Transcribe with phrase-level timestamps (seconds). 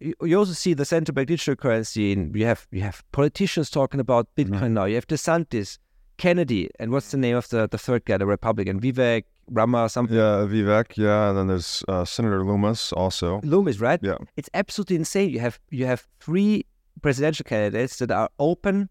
[0.00, 2.12] you, also see the central bank digital currency.
[2.12, 4.72] In, you have you have politicians talking about Bitcoin Mhm.
[4.72, 4.84] now.
[4.84, 5.78] You have DeSantis,
[6.16, 10.16] Kennedy, and what's the name of the, the third guy, the Republican, Vivek Rama, something.
[10.16, 10.96] Yeah, Vivek.
[10.96, 13.40] Yeah, and then there's uh, Senator Lummis also.
[13.44, 13.98] Lummis, right?
[14.02, 14.18] Yeah.
[14.36, 15.30] It's absolutely insane.
[15.30, 16.64] You have you have three
[17.02, 18.88] presidential candidates that are open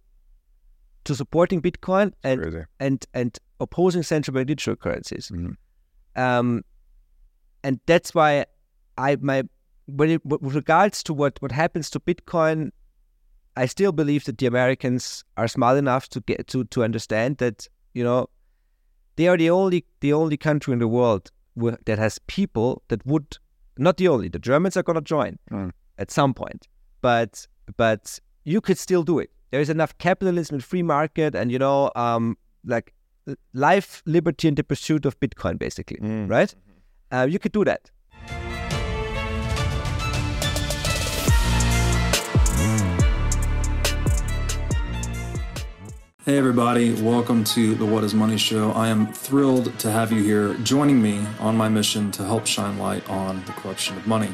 [1.03, 2.63] to supporting Bitcoin and Crazy.
[2.79, 5.29] and and opposing central bank digital currencies.
[5.33, 5.55] Mhm.
[6.15, 6.63] Um,
[7.63, 8.45] and that's why
[8.97, 9.43] I my
[9.87, 12.71] when it, with regards to what what happens to Bitcoin,
[13.55, 17.67] I still believe that the Americans are smart enough to get to to understand that
[17.93, 18.27] you know
[19.15, 23.03] they are the only the only country in the world where, that has people that
[23.05, 23.37] would
[23.77, 25.71] not the only the Germans are going to join Mm.
[25.97, 26.67] at some point,
[27.01, 27.47] but
[27.77, 29.29] but you could still do it.
[29.51, 32.93] There is enough capitalism and free market, and you know, um, like
[33.53, 36.29] life, liberty, and the pursuit of Bitcoin, basically, Mm.
[36.29, 36.55] right?
[37.11, 37.91] Uh, you could do that.
[46.27, 48.71] Hey, everybody, welcome to the What is Money Show.
[48.73, 52.77] I am thrilled to have you here joining me on my mission to help shine
[52.77, 54.33] light on the corruption of money.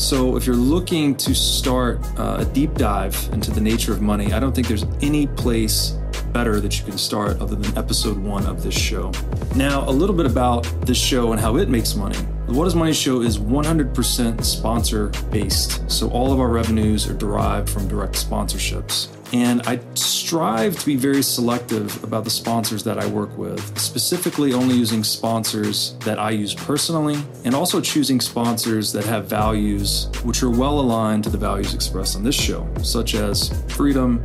[0.00, 4.32] So, if you're looking to start uh, a deep dive into the nature of money,
[4.32, 5.90] I don't think there's any place
[6.32, 9.12] better that you can start other than episode one of this show.
[9.54, 12.16] Now, a little bit about this show and how it makes money.
[12.50, 15.88] The What is Money show is 100% sponsor based.
[15.88, 19.06] So, all of our revenues are derived from direct sponsorships.
[19.32, 24.52] And I strive to be very selective about the sponsors that I work with, specifically
[24.52, 30.42] only using sponsors that I use personally, and also choosing sponsors that have values which
[30.42, 34.24] are well aligned to the values expressed on this show, such as freedom,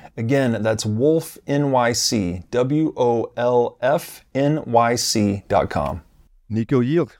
[0.17, 6.03] Again, that's wolfnyc, W O L F N Y C.com.
[6.51, 7.11] Niko Jilch,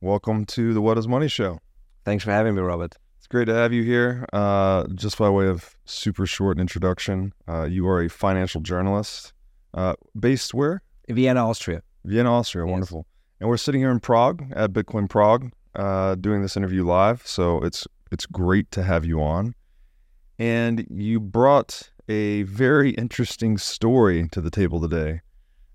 [0.00, 1.58] welcome to the What is Money Show.
[2.04, 2.94] Thanks for having me, Robert.
[3.18, 4.24] It's great to have you here.
[4.32, 9.32] Uh, just by way of super short introduction, uh, you are a financial journalist
[9.74, 10.82] uh, based where?
[11.08, 11.82] Vienna, Austria.
[12.04, 12.64] Vienna, Austria.
[12.64, 12.70] Yes.
[12.70, 13.06] Wonderful.
[13.40, 17.26] And we're sitting here in Prague at Bitcoin Prague, uh, doing this interview live.
[17.26, 19.56] So it's it's great to have you on.
[20.38, 25.20] And you brought a very interesting story to the table today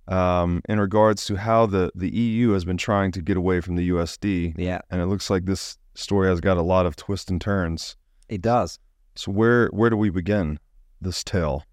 [0.08, 3.76] um, in regards to how the, the EU has been trying to get away from
[3.76, 4.56] the USD.
[4.58, 7.96] Yeah, And it looks like this story has got a lot of twists and turns.
[8.30, 8.80] it does.
[9.16, 10.58] So where where do we begin
[11.02, 11.66] this tale?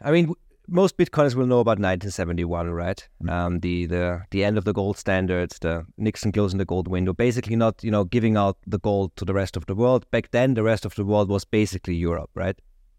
[0.00, 0.32] I mean,
[0.68, 3.08] most Bitcoiners will know about 1971, right?
[3.22, 3.30] Mm.
[3.30, 7.12] Um, the the the end of the gold standards, the Nixon closing the gold window,
[7.12, 10.08] basically not you know giving out the gold to the rest of the world.
[10.10, 12.58] Back then, the rest of the world was basically Europe, right?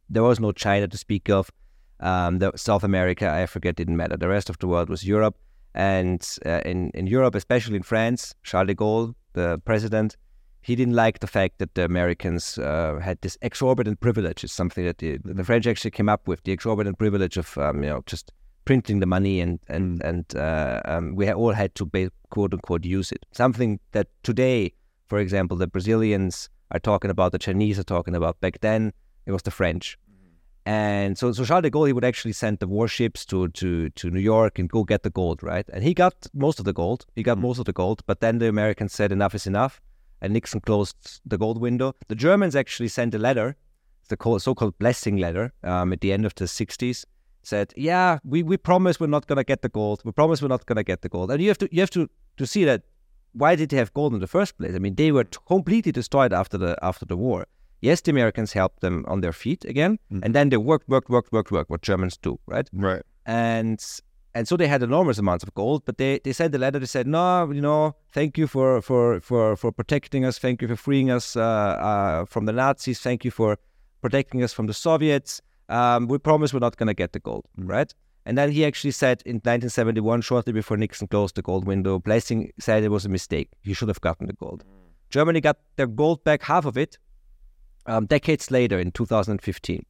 [0.10, 1.52] There was no China to speak of.
[2.00, 4.18] Um, the South America, I forget, didn't matter.
[4.18, 5.38] The rest of the world was Europe,
[5.74, 10.18] and uh, in in Europe, especially in France, Charles de Gaulle, the president,
[10.62, 14.44] he didn't like the fact that the Americans uh, had this exorbitant privilege.
[14.44, 17.84] It's something that the, the French actually came up with the exorbitant privilege of um,
[17.84, 18.32] you know just
[18.66, 22.84] printing the money and and and uh, um, we all had to ba- quote unquote
[22.84, 23.26] use it.
[23.32, 24.74] Something that today,
[25.08, 28.42] for example, the Brazilians are talking about, the Chinese are talking about.
[28.42, 28.92] Back then,
[29.26, 29.98] it was the French.
[30.68, 34.10] And so, so Charles de Gaulle, he would actually send the warships to, to, to
[34.10, 35.68] New York and go get the gold, right?
[35.72, 37.06] And he got most of the gold.
[37.16, 37.42] He got Mm.
[37.42, 38.02] most of the gold.
[38.08, 39.80] But then the Americans said enough is enough,
[40.22, 41.94] and Nixon closed the gold window.
[42.08, 43.56] The Germans actually sent a letter,
[44.10, 47.06] the so-called blessing letter, um, at the end of the '60s,
[47.44, 50.02] said, "Yeah, we, we promise we're not gonna get the gold.
[50.04, 52.10] We promise we're not gonna get the gold." And you have to you have to
[52.38, 52.82] to see that
[53.34, 54.74] why did they have gold in the first place?
[54.74, 57.46] I mean, they were completely destroyed after the after the war.
[57.82, 60.22] Yes, the Americans helped them on their feet again, Mm.
[60.24, 62.70] and then they worked, worked, worked, worked, worked, what Germans do, right?
[62.74, 63.04] Right.
[63.26, 63.80] and
[64.36, 65.84] and so they had enormous amounts of gold.
[65.86, 66.78] But they, they sent a letter.
[66.78, 70.38] They said, no, you know, thank you for for for for protecting us.
[70.38, 73.00] Thank you for freeing us uh, uh, from the Nazis.
[73.00, 73.58] Thank you for
[74.02, 75.42] protecting us from the Soviets.
[75.70, 77.92] Um, we promise we're not going to get the gold, right?
[78.26, 82.52] And then he actually said in 1971, shortly before Nixon closed the gold window, Blessing
[82.60, 83.50] said it was a mistake.
[83.62, 84.64] He should have gotten the gold.
[85.12, 86.98] Germany got their gold back, half of it,
[87.88, 89.86] um, decades later in 2015.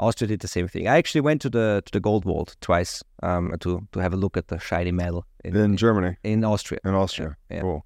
[0.00, 0.86] Austria did the same thing.
[0.86, 4.16] I actually went to the to the gold vault twice um, to to have a
[4.16, 6.78] look at the shiny metal in, In Germany in Austria.
[6.84, 7.36] and Austria.
[7.50, 7.62] yeah.
[7.62, 7.84] Cool.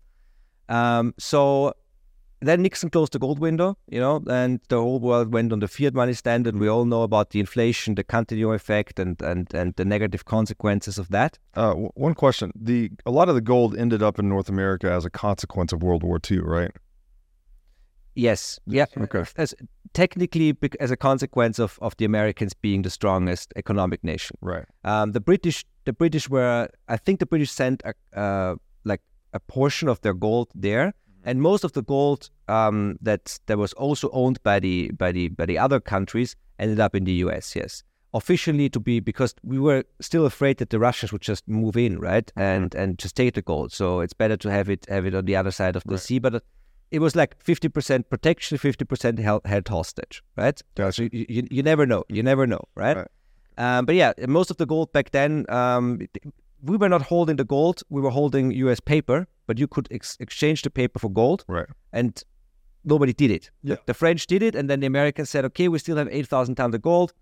[0.68, 1.72] Um, so
[2.40, 5.68] then Nixon closed the gold window, you know, and the whole world went on the
[5.68, 6.56] fiat money standard.
[6.58, 10.98] We all know about the inflation, the Cantillon effect, and and and the negative consequences
[10.98, 11.38] of that.
[11.54, 14.90] Uh, w- one question: the a lot of the gold ended up in North America
[14.92, 16.72] as a consequence of World War II, right?
[18.14, 19.24] Yes, yeah, Okay.
[19.36, 19.54] as
[19.94, 24.36] technically as a consequence of of the Americans being the strongest economic nation.
[24.40, 24.64] Right.
[24.84, 29.00] Um, the British, the British were, I think, the British sent a, uh, like
[29.32, 30.92] a portion of their gold there,
[31.24, 35.28] and most of the gold um, that that was also owned by the by the
[35.28, 37.56] by the other countries ended up in the U.S.
[37.56, 37.82] Yes,
[38.12, 41.98] officially to be because we were still afraid that the Russians would just move in,
[41.98, 43.72] right, and and just take the gold.
[43.72, 46.00] So it's better to have it have it on the other side of the Right.
[46.00, 46.42] sea, but.
[46.92, 50.60] It was like fifty percent protection, fifty percent held, held hostage, right?
[50.76, 50.92] Gotcha.
[50.92, 52.04] So you, you, you never know.
[52.08, 52.96] You never know, right?
[52.96, 53.08] Right.
[53.58, 56.00] Um, but yeah, most of the gold back then, um,
[56.62, 57.82] we were not holding the gold.
[57.88, 58.80] We were holding U.S.
[58.80, 61.66] paper, but you could ex- exchange the paper for gold, Right.
[61.92, 62.22] and
[62.84, 63.50] nobody did it.
[63.62, 63.76] Yeah.
[63.86, 66.54] The French did it, and then the Americans said, "Okay, we still have eight thousand
[66.56, 67.12] tons of gold.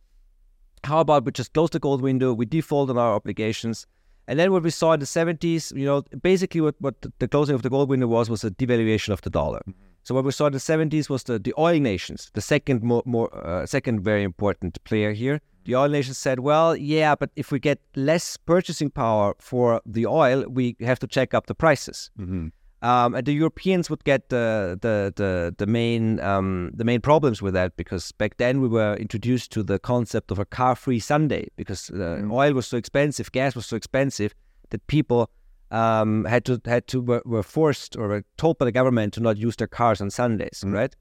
[0.85, 2.33] How about we just close the gold window?
[2.35, 3.87] We default on our obligations."
[4.31, 7.57] And then what we saw in the 70s, you know, basically what, what the closing
[7.57, 9.61] of the gold window was was a devaluation of the dollar.
[10.05, 13.03] So what we saw in the 70s was the, the oil nations, the second more,
[13.05, 15.41] more uh, second very important player here.
[15.65, 20.07] The oil nations said, well, yeah, but if we get less purchasing power for the
[20.07, 22.13] oil, we have to check up the prices.
[22.17, 22.49] Mm-hmm.
[22.83, 27.43] Um, and the Europeans would get the the the, the main um, the main problems
[27.43, 31.49] with that because back then we were introduced to the concept of a car-free Sunday
[31.57, 34.35] because uh, oil was so expensive, gas was so expensive
[34.71, 35.31] that people
[35.71, 39.21] um, had to had to were, were forced or were told by the government to
[39.21, 40.97] not use their cars on Sundays, right?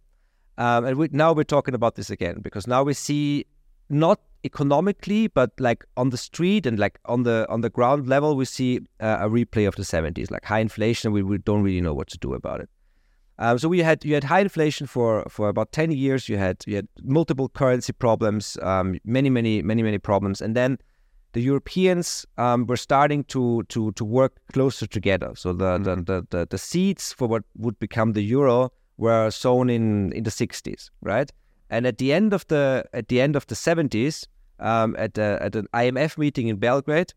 [0.58, 3.46] Um, and we, now we're talking about this again because now we see
[3.90, 8.36] not economically, but like on the street and like on the on the ground level,
[8.36, 11.12] we see uh, a replay of the 70s, like high inflation.
[11.12, 12.70] We, we don't really know what to do about it.
[13.40, 16.28] Um, so we had you had high inflation for for about 10 years.
[16.28, 20.78] You had you had multiple currency problems, um, many many many many problems, and then
[21.34, 25.32] the Europeans um, were starting to to to work closer together.
[25.36, 29.70] So the, the, the, the the seeds for what would become the euro were sown
[29.70, 31.32] in in the 60s, right?
[31.70, 34.26] And at the end of the at the end of the 70s,
[34.60, 37.14] um, at the, at an IMF meeting in Belgrade,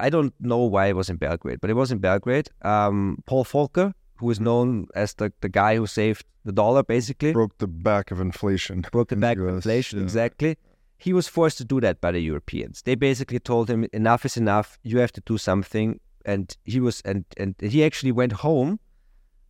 [0.00, 2.50] I don't know why it was in Belgrade, but it was in Belgrade.
[2.62, 7.32] Um, Paul Volcker, who is known as the, the guy who saved the dollar, basically
[7.32, 8.84] Broke the back of inflation.
[8.92, 10.04] broke the back of inflation yeah.
[10.04, 10.56] exactly.
[10.98, 12.82] He was forced to do that by the Europeans.
[12.82, 14.78] They basically told him, "Enough is enough.
[14.82, 18.80] You have to do something." And he was and and he actually went home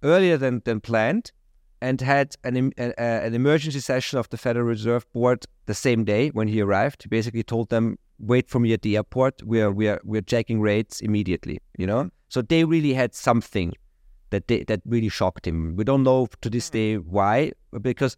[0.02, 1.32] earlier than than planned,
[1.80, 6.30] and had an a, an emergency session of the Federal Reserve Board the same day
[6.30, 7.02] when he arrived.
[7.02, 9.42] He basically told them, "Wait for me at the airport.
[9.42, 13.74] We are we are we're checking rates immediately." You know, so they really had something
[14.30, 15.76] that they, that really shocked him.
[15.76, 16.78] We don't know to this mm-hmm.
[16.78, 18.16] day why, because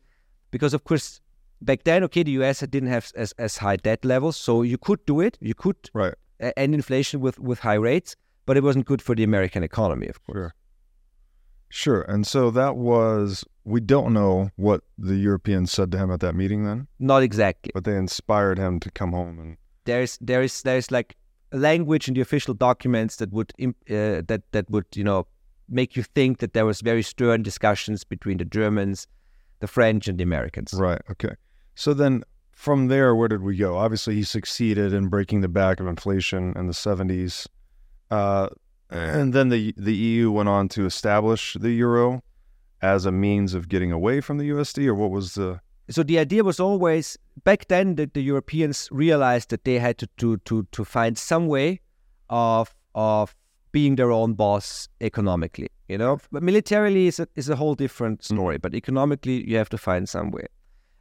[0.50, 1.20] because of course
[1.62, 5.04] back then, okay, the US didn't have as, as high debt levels, so you could
[5.06, 5.38] do it.
[5.40, 6.14] You could Right.
[6.56, 10.22] end inflation with with high rates, but it wasn't good for the American economy, of
[10.24, 10.36] course.
[10.36, 10.54] Sure.
[11.68, 12.02] Sure.
[12.02, 16.34] And so that was, we don't know what the Europeans said to him at that
[16.34, 17.72] meeting then, Not exactly.
[17.74, 21.16] but they inspired him to come home and, There's there is there's like
[21.52, 25.26] language in the official documents that would uh, that that would you know
[25.68, 29.06] make you think that there was very stern discussions between the Germans,
[29.60, 30.72] the French, and the Americans.
[30.74, 31.00] right.
[31.10, 31.34] Okay.
[31.74, 33.76] So then from there, where did we go?
[33.76, 37.46] Obviously, he succeeded in breaking the back of inflation in the 70s.
[38.10, 38.48] Uh,
[38.90, 42.22] and then the, the EU went on to establish the euro
[42.82, 45.60] as a means of getting away from the USD, or what was the.
[45.90, 50.06] so the idea was always back then that the Europeans realized that they had to
[50.18, 51.80] to to, to find some way
[52.28, 53.34] of of
[53.72, 55.68] being their own boss economically.
[55.88, 58.34] You know, but militarily is a, is a whole different mm-hmm.
[58.34, 58.58] story.
[58.58, 60.46] But economically, you have to find some way.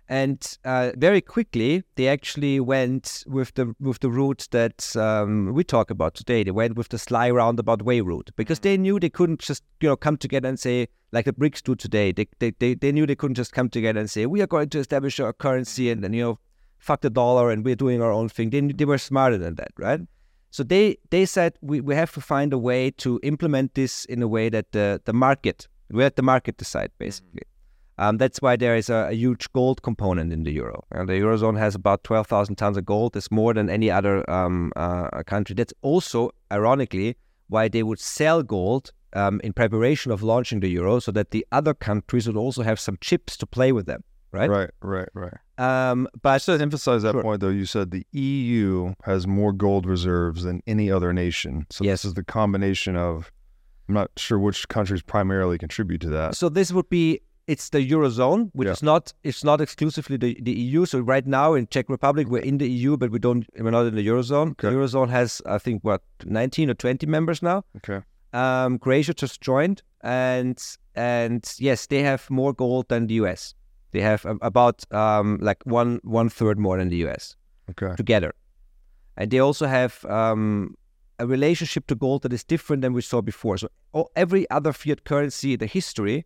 [0.08, 5.64] And uh, very quickly, they actually went with the with the route that um, we
[5.64, 6.44] talk about today.
[6.44, 9.90] They went with the sly roundabout way route because they knew they couldn't just you
[9.90, 12.12] know come together and say like the BRICS do today.
[12.12, 14.70] They they, they, they knew they couldn't just come together and say we are going
[14.70, 16.40] to establish our currency and then you know
[16.78, 18.52] fuck the dollar and we're doing our own thing.
[18.52, 20.02] They they were smarter than that, right?
[20.52, 24.22] So they they said we, we have to find a way to implement this in
[24.22, 27.44] a way that the the market we let the market decide basically.
[27.98, 30.84] Um, that's why there is a, a, huge gold component in the euro.
[30.92, 33.16] And the eurozone has about 12,000 tons of gold.
[33.16, 35.56] It's more than any other um, uh, country.
[35.56, 37.16] That's also, ironically,
[37.48, 41.46] why they would sell gold um, in preparation of launching the euro, so that the
[41.54, 44.04] other countries would also have some chips to play with them.
[44.34, 45.90] Right, right, right, right.
[45.90, 47.22] Um, but to emphasize that sure.
[47.22, 51.66] point, though, you said the EU has more gold reserves than any other nation.
[51.72, 52.02] So yes.
[52.02, 53.32] this is the combination of.
[53.88, 56.36] I'm not sure which countries primarily contribute to that.
[56.36, 58.74] So this would be it's the eurozone, which Yeah.
[58.74, 60.86] is not it's not exclusively the, the EU.
[60.86, 63.86] So right now in Czech Republic we're in the EU, but we don't we're not
[63.86, 64.52] in the eurozone.
[64.52, 64.70] Okay.
[64.70, 67.64] The eurozone has I think what 19 or 20 members now.
[67.78, 68.02] Okay.
[68.34, 70.58] Um, Croatia just joined, and
[70.96, 73.54] and yes, they have more gold than the US.
[73.92, 77.36] They have about um, like one one third more than the US
[77.70, 77.96] Okay.
[77.96, 78.34] together,
[79.18, 80.76] and they also have um,
[81.20, 83.58] a relationship to gold that is different than we saw before.
[83.58, 86.26] So all, every other fiat currency in the history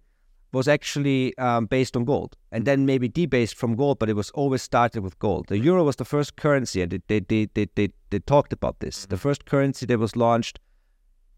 [0.51, 4.32] was actually um, based on gold, and then maybe debased from gold, but it was
[4.32, 5.48] always started with gold.
[5.48, 8.79] The euro was the first currency, and they they they they, they, they talked about
[8.79, 9.06] this.
[9.06, 10.60] The first currency that was launched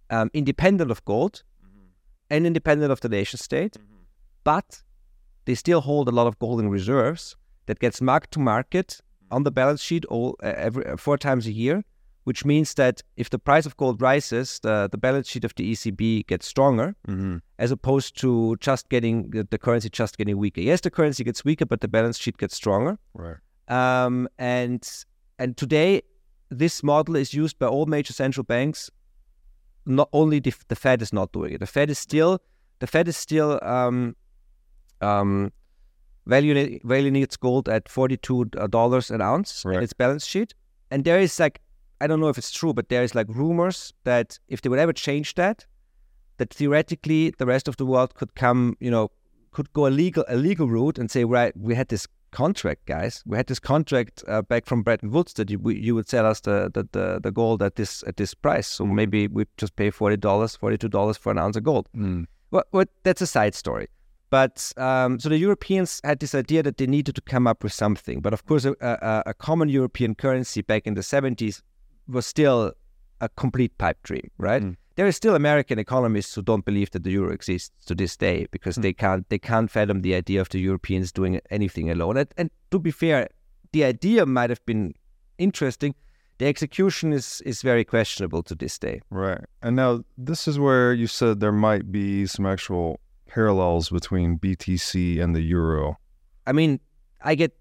[0.10, 1.44] um, independent of gold
[2.30, 3.78] and independent of the nation state,
[4.44, 4.84] but
[5.46, 9.44] they still hold a lot of gold in reserves that gets marked to market on
[9.44, 11.84] the balance sheet all uh, every uh, four times a year,
[12.24, 15.72] which means that if the price of gold rises, the, the balance sheet of the
[15.72, 17.38] ECB gets stronger Mm-hmm.
[17.60, 20.62] as opposed to just getting the, the currency just getting weaker.
[20.62, 22.98] Yes, the currency gets weaker, but the balance sheet gets stronger.
[23.14, 23.38] Right.
[23.68, 24.88] Um, and
[25.40, 26.02] and today,
[26.50, 28.90] this model is used by all major central banks.
[29.86, 31.60] Not only the, the Fed is not doing it.
[31.60, 32.40] The Fed is still
[32.80, 34.16] the Fed is still um,
[35.02, 35.52] um,
[36.28, 39.78] valuing valuing its gold at forty two dollars an ounce Right.
[39.78, 40.54] in its balance sheet.
[40.92, 41.62] And there is like
[42.02, 44.80] I don't know if it's true, but there is like rumors that if they would
[44.80, 45.66] ever change that,
[46.38, 49.12] that theoretically the rest of the world could come, you know,
[49.52, 53.22] could go a legal a legal route and say, right, we had this contract, guys.
[53.26, 56.26] We had this contract uh, back from Bretton Woods that you, we, you would sell
[56.26, 58.68] us the, the, the, the gold at this at this price.
[58.68, 61.88] So maybe we just pay forty dollars, forty two dollars for an ounce of gold.
[61.96, 62.26] Mm.
[62.50, 63.88] Well, well, that's a side story.
[64.30, 67.74] But um, so the Europeans had this idea that they needed to come up with
[67.74, 68.22] something.
[68.22, 71.62] But of course, a, a, a common European currency back in the 70s
[72.08, 72.74] was still
[73.22, 74.62] a complete pipe dream, right?
[74.62, 74.76] Mm.
[74.96, 78.48] There are still American economists who don't believe that the euro exists to this day
[78.52, 82.18] because they can't they can't fathom the idea of the Europeans doing anything alone.
[82.18, 83.30] And, and to be fair,
[83.72, 84.94] the idea might have been
[85.38, 85.96] interesting.
[86.40, 89.02] The execution is is very questionable to this day.
[89.10, 89.46] Right.
[89.62, 95.22] And now this is where you said there might be some actual parallels between BTC
[95.24, 95.98] and the euro.
[96.46, 96.82] I mean,
[97.24, 97.56] I get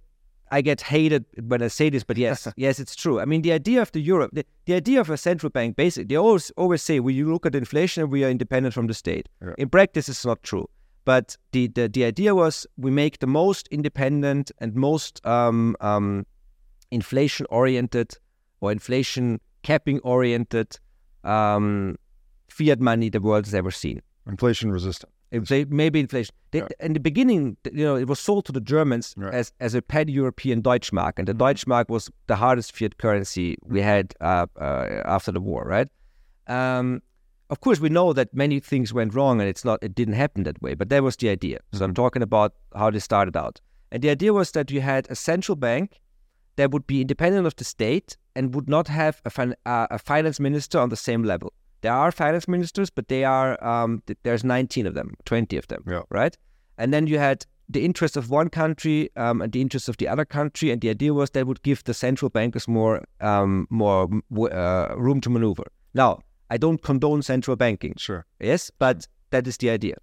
[0.51, 3.21] I get hated when I say this, but yes, yes, it's true.
[3.21, 6.07] I mean, the idea of the euro, the, the idea of a central bank, basically,
[6.07, 8.95] they always always say, "When you look at inflation, and we are independent from the
[8.95, 9.55] state." Yeah.
[9.59, 10.69] In practice, it's not true.
[11.05, 16.27] But the, the the idea was we make the most independent and most um, um,
[16.91, 18.15] inflation oriented
[18.61, 20.79] or inflation capping oriented
[21.25, 21.97] um,
[22.49, 24.03] fiat money the world has ever seen.
[24.27, 25.13] Inflation resistant.
[25.33, 26.35] Maybe inflation.
[26.51, 26.69] They, Yeah.
[26.81, 29.35] In the beginning, you know, it was sold to the Germans Right.
[29.35, 31.39] as, as a pan-European Deutschmark, and the Mhm.
[31.39, 35.89] Deutschmark was the hardest fiat currency we had uh, uh, after the war, right?
[36.49, 37.03] Um,
[37.49, 40.43] of course, we know that many things went wrong, and it's not, it didn't happen
[40.45, 40.75] that way.
[40.75, 41.59] But that was the idea.
[41.73, 43.61] So I'm talking about how they started out,
[43.93, 46.01] and the idea was that you had a central bank
[46.57, 49.99] that would be independent of the state and would not have a, fin- uh, a
[49.99, 51.53] finance minister on the same level.
[51.83, 55.67] There are finance ministers, but they are um, th- there's 19 of them, 20 of
[55.69, 56.03] them, Yeah.
[56.11, 56.37] right?
[56.79, 60.09] And then you had the interest of one country um, and the interest of the
[60.09, 64.09] other country, and the idea was that would give the central bankers more um, more
[64.53, 65.65] uh, room to maneuver.
[65.95, 66.19] Now,
[66.51, 68.25] I don't condone central banking, Sure.
[68.41, 69.97] yes, but that is the idea.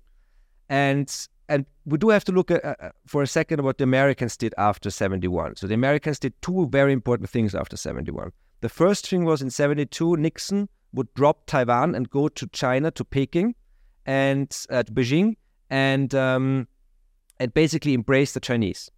[0.69, 4.35] And and we do have to look at, uh, for a second what the Americans
[4.37, 5.55] did after 71.
[5.55, 8.31] So the Americans did two very important things after 71.
[8.59, 13.03] The first thing was in 72, Nixon would drop Taiwan and go to China, to
[13.03, 13.55] Peking,
[14.05, 15.35] and uh, to Beijing,
[15.69, 16.67] and um,
[17.39, 18.89] and basically embrace the Chinese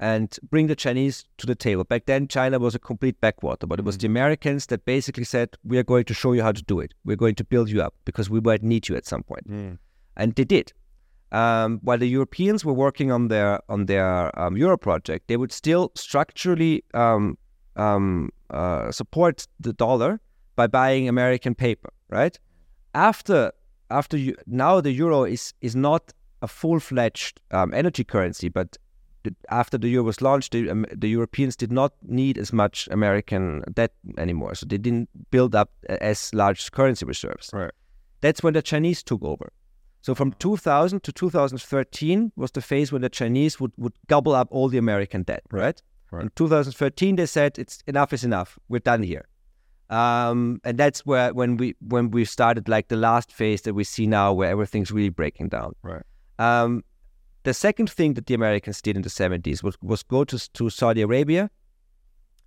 [0.00, 1.84] and bring the Chinese to the table.
[1.84, 5.56] Back then, China was a complete backwater, but it was the Americans that basically said,
[5.64, 6.94] "We are going to show you how to do it.
[7.04, 9.78] We're going to build you up because we might need you at some point." Mm.
[10.16, 10.72] and they did.
[11.30, 15.52] Um, while the Europeans were working on their on their um, Euro project, they would
[15.52, 17.36] still structurally um,
[17.76, 20.20] um, uh, support the dollar
[20.58, 21.90] by buying American paper.
[22.10, 22.36] Right
[22.94, 23.52] after
[23.90, 26.12] after you, now the euro is is not
[26.42, 28.76] a full fledged um, energy currency, but
[29.22, 32.88] the, after the euro was launched, the, um, the Europeans did not need as much
[32.90, 37.50] American debt anymore, so they didn't build up as large currency reserves.
[37.52, 37.72] Right.
[38.20, 39.52] That's when the Chinese took over.
[40.00, 44.48] So from 2000 to 2013 was the phase when the Chinese would, would gobble up
[44.50, 45.80] all the American debt, right?
[46.10, 46.22] Right.
[46.22, 48.58] In 2013, they said it's enough is enough.
[48.68, 49.26] We're done here.
[49.90, 53.84] Um, and that's where when we when we started like the last phase that we
[53.84, 55.74] see now, where everything's really breaking down.
[55.82, 56.02] Right.
[56.38, 56.84] Um,
[57.44, 60.70] the second thing that the Americans did in the 70s was was go to to
[60.70, 61.50] Saudi Arabia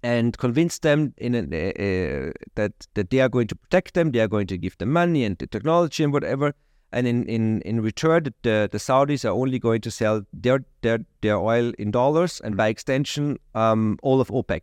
[0.04, 4.20] and convince them in a, uh, that that they are going to protect them, they
[4.20, 6.54] are going to give them money and the technology and whatever.
[6.94, 11.00] And in, in, in return, the, the Saudis are only going to sell their their,
[11.22, 14.62] their oil in dollars, and by extension, um, all of OPEC,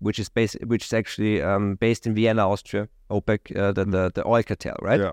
[0.00, 2.88] which is based, which is actually um, based in Vienna, Austria.
[3.10, 5.00] OPEC, uh, the, the the oil cartel, right?
[5.00, 5.12] Yeah.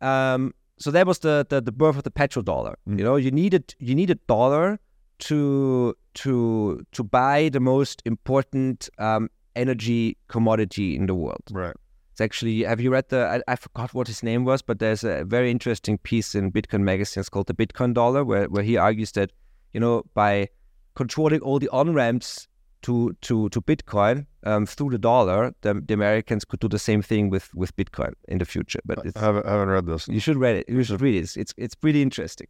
[0.00, 2.76] Um, so that was the, the, the birth of the petrodollar.
[2.88, 2.98] Mm.
[2.98, 4.78] You know, you needed you needed dollar
[5.20, 11.42] to to to buy the most important um, energy commodity in the world.
[11.50, 11.74] Right.
[12.12, 15.04] It's actually have you read the I, I forgot what his name was, but there's
[15.04, 17.20] a very interesting piece in Bitcoin magazine.
[17.20, 19.32] It's called the Bitcoin Dollar, where where he argues that
[19.72, 20.48] you know by
[20.94, 22.48] controlling all the on ramps
[22.82, 27.02] to to to Bitcoin um, through the dollar, the, the Americans could do the same
[27.02, 28.80] thing with with Bitcoin in the future.
[28.84, 30.08] But it's, I haven't, I haven't read this.
[30.08, 30.68] you should read it.
[30.68, 31.18] You should read it.
[31.18, 32.48] It's it's, it's pretty interesting.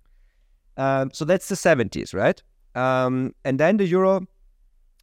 [0.76, 2.42] Um, so that's the seventies, right?
[2.74, 4.26] Um, and then the euro,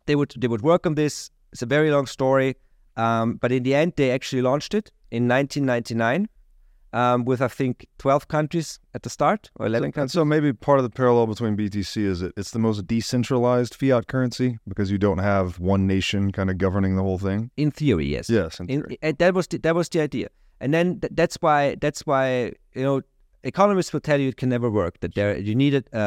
[0.05, 1.29] they would they would work on this.
[1.51, 2.55] It's a very long story,
[2.97, 6.27] um, but in the end, they actually launched it in 1999
[6.99, 10.13] um, with I think 12 countries at the start or 11 And countries.
[10.13, 14.07] so maybe part of the parallel between BTC is that it's the most decentralized fiat
[14.07, 17.51] currency because you don't have one nation kind of governing the whole thing.
[17.57, 18.29] In theory, yes.
[18.29, 18.59] Yes.
[18.59, 18.97] in In, theory.
[19.01, 20.27] and that was the, that was the idea.
[20.61, 23.01] And then th- that's why that's why you know
[23.43, 24.93] economists will tell you it can never work.
[25.01, 25.99] That there you needed a,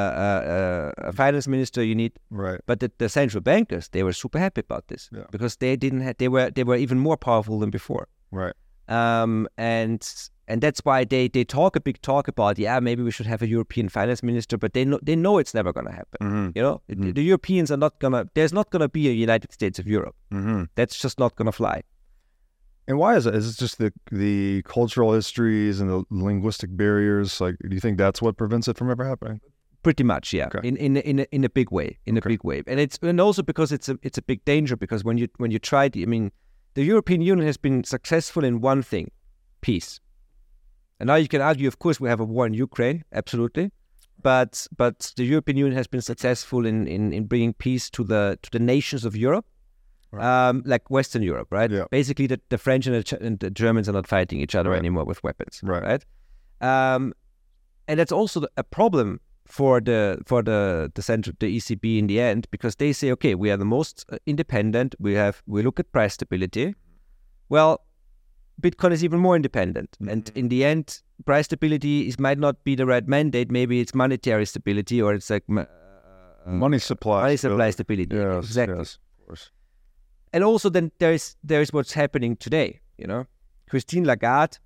[1.03, 2.61] a, a finance minister, you need right.
[2.67, 5.25] But the, the central bankers, they were super happy about this Yeah.
[5.31, 8.09] because they didn't have, they were they were even more powerful than before.
[8.33, 8.55] Right.
[8.89, 10.01] Um, and
[10.49, 13.43] and that's why they, they talk a big talk about yeah maybe we should have
[13.43, 16.19] a European finance minister, but they know they know it's never gonna happen.
[16.27, 16.49] Mm-hmm.
[16.57, 18.23] You know, The- the Europeans are not gonna.
[18.35, 20.17] There's not gonna be a United States of Europe.
[20.33, 20.65] Mm-hmm.
[20.75, 21.83] That's just not gonna fly.
[22.89, 23.35] And why is it?
[23.35, 27.41] Is it just the the cultural histories and the linguistic barriers?
[27.41, 29.41] Like, do you think that's what prevents it from ever happening?
[29.83, 30.47] Pretty much, yeah.
[30.47, 30.67] Okay.
[30.69, 32.27] In in in a, in a big way, in Okay.
[32.29, 35.05] a big way, and it's and also because it's a it's a big danger because
[35.05, 36.33] when you when you try, to, I mean,
[36.75, 39.11] the European Union has been successful in one thing,
[39.61, 40.01] peace.
[41.01, 43.71] And now you can argue, of course, we have a war in Ukraine, absolutely,
[44.23, 48.39] but but the European Union has been successful in in, in bringing peace to the
[48.43, 49.47] to the nations of Europe,
[50.13, 51.71] um, like Western Europe, right?
[51.71, 51.85] Yeah.
[51.91, 54.79] Basically, the, the French and the, and the Germans are not fighting each other Right.
[54.79, 55.83] anymore with weapons, Right.
[55.83, 56.05] right?
[56.61, 57.15] Um,
[57.87, 62.21] and that's also a problem for the for the the central the ECB in the
[62.21, 65.81] end because they say okay we are the most uh, independent we have we look
[65.81, 66.75] at price stability
[67.49, 67.81] well
[68.61, 72.75] Bitcoin is even more independent and in the end price stability is might not be
[72.75, 75.61] the right mandate maybe it's monetary stability or it's like ma-
[76.47, 77.23] uh, Money supply.
[77.23, 78.45] money supply stability Yes.
[78.45, 78.99] exactly Yes.
[79.21, 79.51] Of course.
[80.33, 83.27] and also then there is there is what's happening today you know
[83.71, 84.59] Christine Lagarde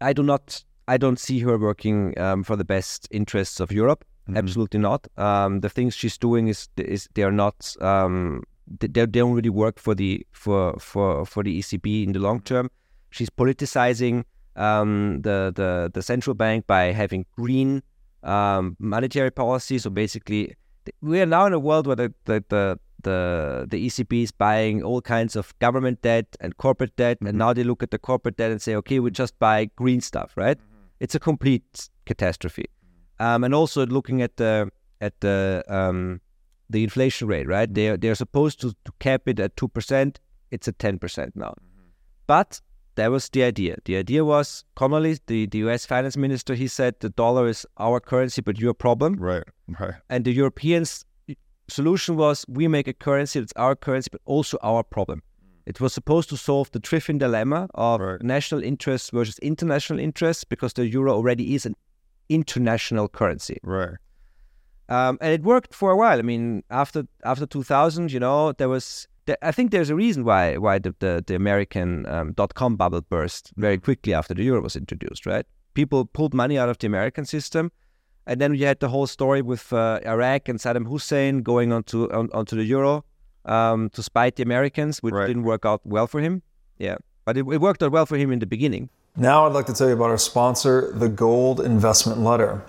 [0.00, 4.04] I do not I don't see her working um, for the best interests of Europe
[4.28, 4.38] Mhm.
[4.38, 8.44] absolutely not um, the things she's doing is is they are not um,
[8.78, 12.40] they, they don't really work for the for for for the ECB in the long
[12.40, 12.70] term
[13.12, 14.24] she's politicizing
[14.56, 17.82] um, the the the central bank by having green
[18.22, 20.54] um, monetary policy so basically
[21.00, 24.82] we are now in a world where the the, the the the ECB is buying
[24.82, 28.36] all kinds of government debt and corporate debt, and now they look at the corporate
[28.36, 30.58] debt and say, okay, we just buy green stuff, right?
[31.00, 32.66] It's a complete catastrophe.
[33.18, 34.70] Um, and also looking at the
[35.00, 36.20] at the um,
[36.70, 37.72] the inflation rate, right?
[37.72, 40.20] They are, they are supposed to, to cap it at two percent.
[40.50, 41.54] It's at ten percent now.
[42.26, 42.60] But
[42.96, 43.76] that was the idea.
[43.84, 48.00] The idea was Connally, the, the US finance minister, he said the dollar is our
[48.00, 49.44] currency, but your problem Right.
[49.80, 49.94] Right.
[50.10, 51.04] and the Europeans'
[51.68, 55.22] solution was we make a currency that's our currency, but also our problem.
[55.64, 58.22] It was supposed to solve the Triffin dilemma of Right.
[58.22, 61.74] national interests versus international interests because the euro already is an
[62.28, 63.58] international currency.
[63.62, 63.96] Right.
[64.88, 66.18] Um, and it worked for a while.
[66.18, 69.06] I mean, after after 2000, you know, there was.
[69.26, 72.76] There, I think there's a reason why why the the, the American um, dot com
[72.76, 75.26] bubble burst very quickly after the euro was introduced.
[75.26, 75.46] Right?
[75.74, 77.70] People pulled money out of the American system,
[78.26, 82.10] And then you had the whole story with uh, Iraq and Saddam Hussein going onto
[82.12, 83.04] on, onto the euro
[83.44, 85.26] um, to spite the Americans, which Right.
[85.26, 86.42] didn't work out well for him.
[86.78, 88.90] Yeah, but it, it worked out well for him in the beginning.
[89.16, 92.62] Now, I'd like to tell you about our sponsor, the Gold Investment Letter.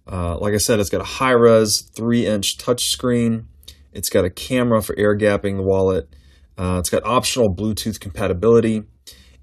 [0.05, 3.45] Uh, like I said, it's got a high res 3 inch touchscreen.
[3.93, 6.13] It's got a camera for air gapping the wallet.
[6.57, 8.83] Uh, it's got optional Bluetooth compatibility.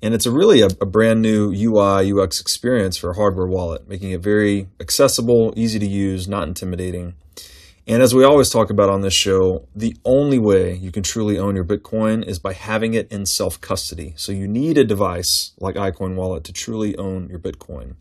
[0.02, 3.88] And it's a really a, a brand new UI UX experience for a hardware wallet,
[3.88, 7.14] making it very accessible, easy to use, not intimidating.
[7.88, 11.38] And as we always talk about on this show, the only way you can truly
[11.38, 14.12] own your Bitcoin is by having it in self custody.
[14.16, 17.94] So you need a device like iCoin Wallet to truly own your Bitcoin.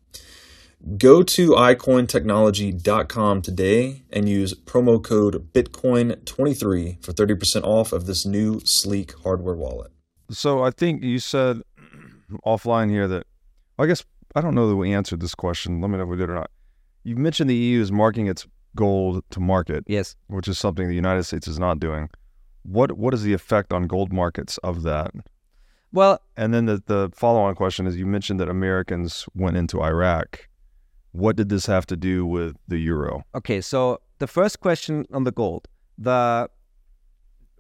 [0.98, 8.62] Go to iCointechnology.com today and use promo code Bitcoin23 for 30% off of this new
[8.64, 9.92] sleek hardware wallet.
[10.32, 11.62] So I think you said
[12.46, 13.26] offline here that
[13.80, 14.04] I guess
[14.36, 15.82] I don't know that we answered this question.
[15.82, 16.52] Let me know if we did or not.
[17.04, 20.16] You mentioned the EU is marking its gold to market, Yes.
[20.28, 22.10] which is something the United States is not doing.
[22.64, 25.12] What what is the effect on gold markets of that?
[25.92, 29.82] Well, And then the, the follow on question is you mentioned that Americans went into
[29.82, 30.50] Iraq.
[31.14, 33.24] What did this have to do with the euro?
[33.34, 36.50] Okay, so the first question on the gold, the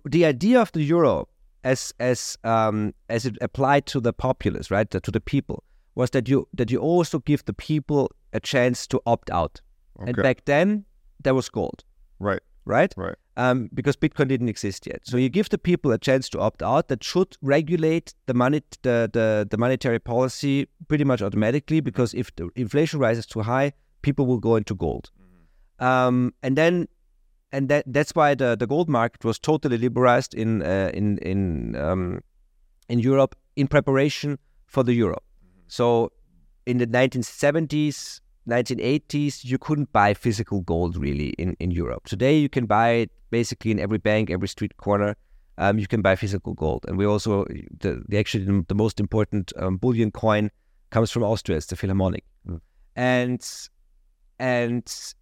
[0.03, 1.27] the idea of the euro
[1.65, 5.63] as as um, as it applied to the populace, right, to the people,
[5.95, 9.61] was that you that you also give the people a chance to opt out.
[9.99, 10.85] And back then,
[11.23, 11.83] there was gold,
[12.19, 12.93] Right, right?
[12.97, 13.15] right.
[13.37, 14.99] um, because Bitcoin didn't exist yet.
[15.03, 16.87] So you give the people a chance to opt out.
[16.89, 21.81] That should regulate the money, the, the the monetary policy pretty much automatically.
[21.81, 25.11] Because if the inflation rises too high, people will go into gold.
[25.79, 26.87] Um, and then,
[27.55, 31.75] and that that's why the, the gold market was totally liberalized in uh, in in
[31.77, 32.19] um,
[32.89, 34.37] in Europe in preparation
[34.67, 35.17] for the euro.
[35.67, 36.11] So
[36.65, 42.05] in the 1970s, 1980s, you couldn't buy physical gold really in, in Europe.
[42.05, 45.15] Today, you can buy it basically in every bank, every street corner.
[45.57, 47.45] Um, you can buy physical gold, and we also
[47.79, 50.51] the, the actually the, most important um, bullion coin
[50.89, 51.57] comes from Austria.
[51.57, 52.25] It's the Philharmonic,
[52.97, 53.41] and
[54.37, 55.13] and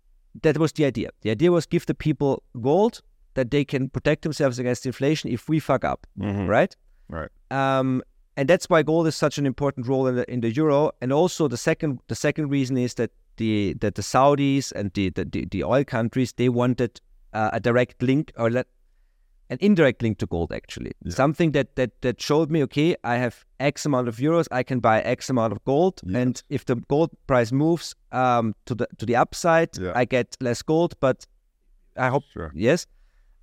[0.42, 1.10] that was the idea.
[1.22, 3.02] The idea was give the people gold
[3.36, 6.48] that they can protect themselves against inflation if we fuck up, Mhm.
[6.48, 6.76] right?
[7.10, 7.30] Right.
[7.52, 8.02] Um,
[8.38, 10.92] and that's why gold is such an important role in the in the euro.
[11.02, 15.10] And also the second the second reason is that the that the Saudis and the
[15.10, 17.00] the, the, the oil countries they wanted
[17.34, 18.68] uh, a direct link or let,
[19.54, 23.36] an indirect link to gold actually something that that that showed me okay I have
[23.60, 26.16] X amount of euros I can buy X amount of gold Yes.
[26.22, 27.88] and if the gold price moves
[28.22, 30.02] um, to the to the upside Yeah.
[30.02, 31.18] I get less gold but
[32.06, 32.52] I hope Sure.
[32.68, 32.80] yes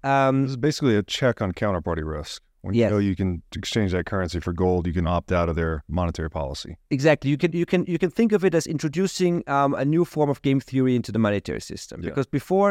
[0.03, 2.42] um, This is basically a check on counterparty risk.
[2.62, 2.88] When Yes.
[2.88, 5.83] you know you can exchange that currency for gold, you can opt out of their
[5.88, 6.73] monetary policy.
[6.90, 7.31] Exactly.
[7.31, 10.29] You can you can you can think of it as introducing um, a new form
[10.31, 11.96] of game theory into the monetary system.
[12.03, 12.11] Yeah.
[12.11, 12.70] Because before,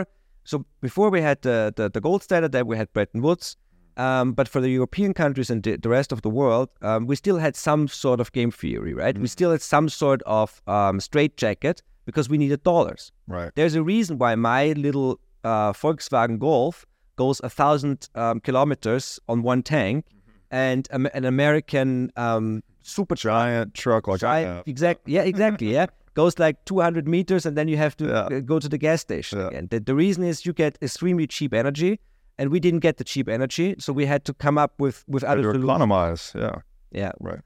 [0.49, 3.55] so before we had the, the, the gold standard, then we had Bretton Woods.
[3.97, 7.15] Um, but for the European countries and the, the rest of the world, um, we
[7.15, 9.15] still had some sort of game theory, right?
[9.17, 13.11] We still had some sort of um, straitjacket because we needed dollars.
[13.27, 13.51] Right.
[13.55, 16.85] There's a reason why my little uh, Volkswagen Golf
[17.17, 20.05] goes a thousand um, kilometers on one tank,
[20.49, 24.63] and am- an American um, super Giant truck like I Giant- have.
[24.67, 25.87] exact, yeah, exactly, yeah.
[26.19, 28.37] Goes like 200 meters, and then you have to Yeah.
[28.37, 29.47] uh, go to the gas station Yeah.
[29.47, 29.67] again.
[29.71, 31.99] The, the reason is you get extremely cheap energy,
[32.37, 35.23] and we didn't get the cheap energy, so we had to come up with with
[35.23, 35.63] other solutions.
[35.65, 36.23] economize.
[36.35, 36.55] Yeah.
[36.91, 37.41] Yeah, Right.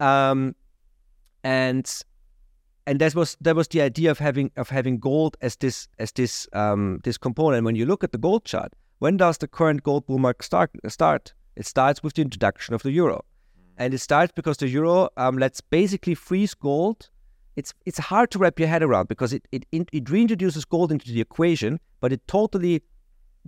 [0.00, 0.54] um,
[1.42, 1.86] and
[2.86, 6.12] and that was that was the idea of having of having gold as this as
[6.12, 7.64] this um, this component.
[7.64, 10.70] When you look at the gold chart, When does the current gold bull market start?
[10.88, 11.34] Start.
[11.56, 13.20] It starts with the introduction of the euro,
[13.76, 17.10] and it starts because the euro um, lets basically freeze gold.
[17.56, 21.06] It's it's hard to wrap your head around because it it it reintroduces gold into
[21.12, 22.82] the equation, but it totally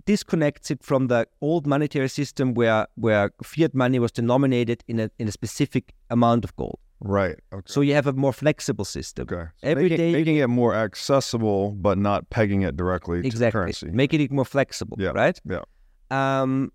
[0.05, 5.09] disconnects it from the old monetary system where where fiat money was denominated in a
[5.19, 6.79] in a specific amount of gold.
[6.99, 7.35] Right.
[7.53, 7.63] Okay.
[7.65, 9.27] So you have a more flexible system.
[9.29, 9.49] okay.
[9.61, 13.51] So every making, day- making it more accessible, but not pegging it directly to Exactly.
[13.59, 13.89] currency.
[13.91, 15.39] Making it more flexible, Yeah, right?
[15.45, 15.61] yeah.
[16.09, 16.71] Um,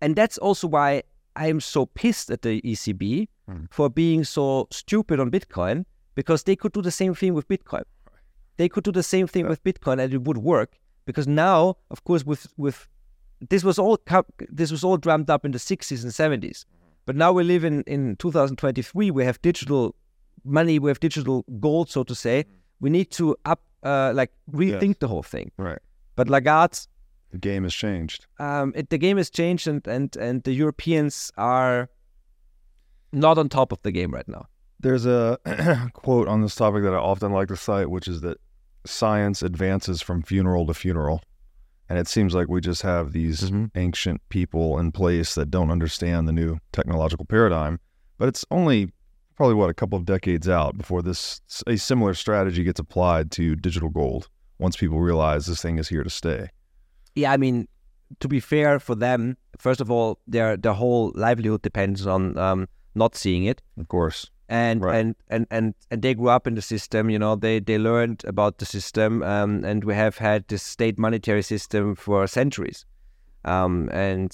[0.00, 1.02] and that's also why
[1.36, 3.66] I am so pissed at the ECB Mhm.
[3.70, 7.84] for being so stupid on Bitcoin because they could do the same thing with Bitcoin.
[8.56, 12.04] They could do the same thing with Bitcoin and it would work because now, of
[12.04, 12.88] course, with with
[13.50, 13.98] this was all
[14.48, 16.64] this was all drummed up in the 60s and 70s.
[17.06, 19.10] But now we live in, in 2023.
[19.10, 19.96] We have digital
[20.44, 20.78] money.
[20.78, 22.44] We have digital gold, so to say.
[22.78, 25.50] We need to up, uh, like rethink the whole thing.
[25.56, 25.80] Right.
[26.14, 26.78] But Lagarde,
[27.32, 28.26] The game has changed.
[28.38, 31.88] um, it, the game has changed, and, and and the Europeans are
[33.12, 34.46] not on top of the game right now.
[34.82, 35.38] There's a
[35.94, 38.38] quote on this topic that I often like to cite, which is that
[38.84, 41.22] science advances from funeral to funeral.
[41.88, 43.70] And it seems like we just have these Mhm.
[43.74, 47.78] ancient people in place that don't understand the new technological paradigm.
[48.18, 48.92] But it's only
[49.36, 53.54] probably what a couple of decades out before this a similar strategy gets applied to
[53.56, 54.28] digital gold.
[54.58, 56.48] Once people realize this thing is here to stay.
[57.14, 57.68] Yeah, I mean,
[58.20, 62.68] to be fair for them, first of all, their their whole livelihood depends on um,
[62.94, 63.62] not seeing it.
[63.78, 64.30] Of course.
[64.48, 64.96] And Right.
[64.98, 68.24] and, and and and they grew up in the system you know they they learned
[68.26, 72.84] about the system um, and we have had this state monetary system for centuries
[73.44, 74.32] um, and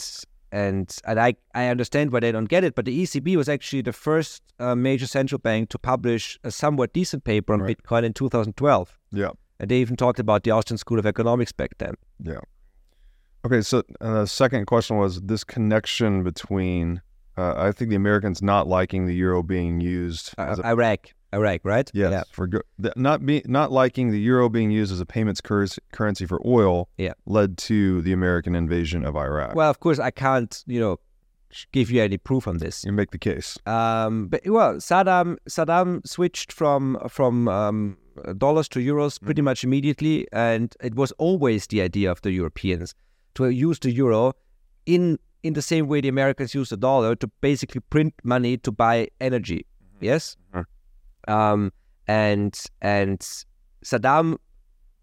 [0.51, 3.83] and and I, I understand why they don't get it but the ECB was actually
[3.83, 7.77] the first uh, major central bank to publish a somewhat decent paper on Right.
[7.77, 9.31] Bitcoin in 2012 Yeah.
[9.61, 12.41] and they even talked about the Austrian School of Economics back then Yeah.
[13.45, 17.01] Okay, so uh, the second question was this connection between,
[17.39, 21.15] uh, I think the Americans not liking the euro being used uh, as a, Iraq
[21.33, 22.63] Iraq right yes, yeah for th-
[22.97, 26.89] not be not liking the euro being used as a payments currency, currency for oil.
[26.97, 27.13] Yeah.
[27.27, 29.55] led to the American invasion of Iraq.
[29.55, 30.99] well of course I can't you know
[31.73, 33.59] give you any proof on this you make the case.
[33.67, 37.97] Um, but well, Saddam Saddam switched from from um,
[38.37, 42.95] dollars to euros pretty much immediately, and it was always the idea of the Europeans
[43.35, 44.35] to use the euro
[44.87, 48.73] in in the same way the Americans use the dollar to basically print money to
[48.73, 49.67] buy energy.
[50.01, 50.65] Yes, Mhm.
[51.29, 51.73] um,
[52.07, 53.21] and and
[53.85, 54.39] Saddam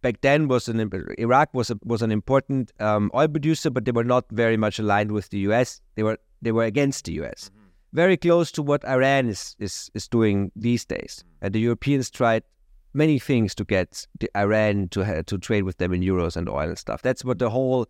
[0.01, 0.79] back then was an
[1.17, 4.79] Iraq was a, was an important um, oil producer, but they were not very much
[4.79, 5.81] aligned with the U.S.
[5.95, 7.51] They were they were against the U.S.
[7.93, 12.43] Very close to what Iran is is is doing these days, and the Europeans tried
[12.93, 16.69] many things to get the Iran to to trade with them in euros and oil
[16.69, 17.01] and stuff.
[17.01, 17.87] That's what the whole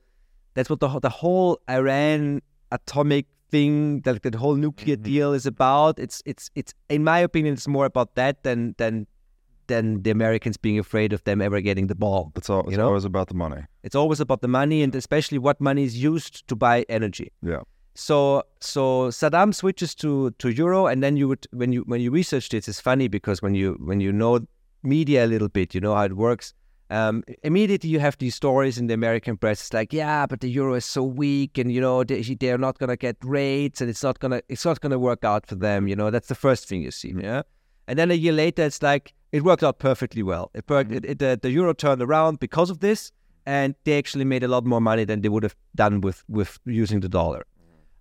[0.55, 2.41] that's what the whole- the whole Iran
[2.71, 5.03] atomic thing that the whole nuclear Mhm.
[5.03, 5.99] deal is about.
[5.99, 9.05] It's it's it's in my opinion, it's more about that than than
[9.67, 12.31] than the Americans being afraid of them ever getting the ball.
[12.35, 12.61] It's all.
[12.61, 12.87] It's You know?
[12.87, 13.61] always about the money.
[13.83, 17.31] It's always about the money and especially what money is used to buy energy.
[17.41, 17.61] Yeah.
[17.95, 18.81] So so
[19.19, 22.67] Saddam switches to to euro, and then you would when you when you research this,
[22.67, 24.39] it's funny because when you when you know
[24.83, 26.53] media a little bit, you know how it works.
[26.89, 29.60] Um, immediately you have these stories in the American press.
[29.62, 32.78] It's like, yeah, but the euro is so weak, and you know they they're not
[32.78, 35.88] gonna get rates, and it's not gonna it's not gonna work out for them.
[35.88, 37.13] You know that's the first thing you see.
[37.13, 37.24] Mhm.
[37.24, 37.41] Yeah,
[37.88, 40.52] and then a year later, it's like it worked out perfectly well.
[40.54, 40.91] It worked.
[40.91, 43.12] It, it, the, the euro turned around because of this,
[43.48, 46.60] and they actually made a lot more money than they would have done with with
[46.65, 47.45] using the dollar.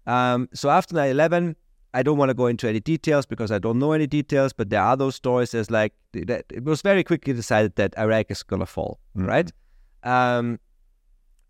[0.07, 1.57] Um, so after 9/11,
[1.94, 4.68] I don't want to go into any details because I don't know any details, but
[4.70, 5.52] there are those stories.
[5.52, 9.26] There's like that it was very quickly decided that Iraq is gonna fall, Mhm.
[9.28, 9.52] right?
[10.02, 10.59] Um,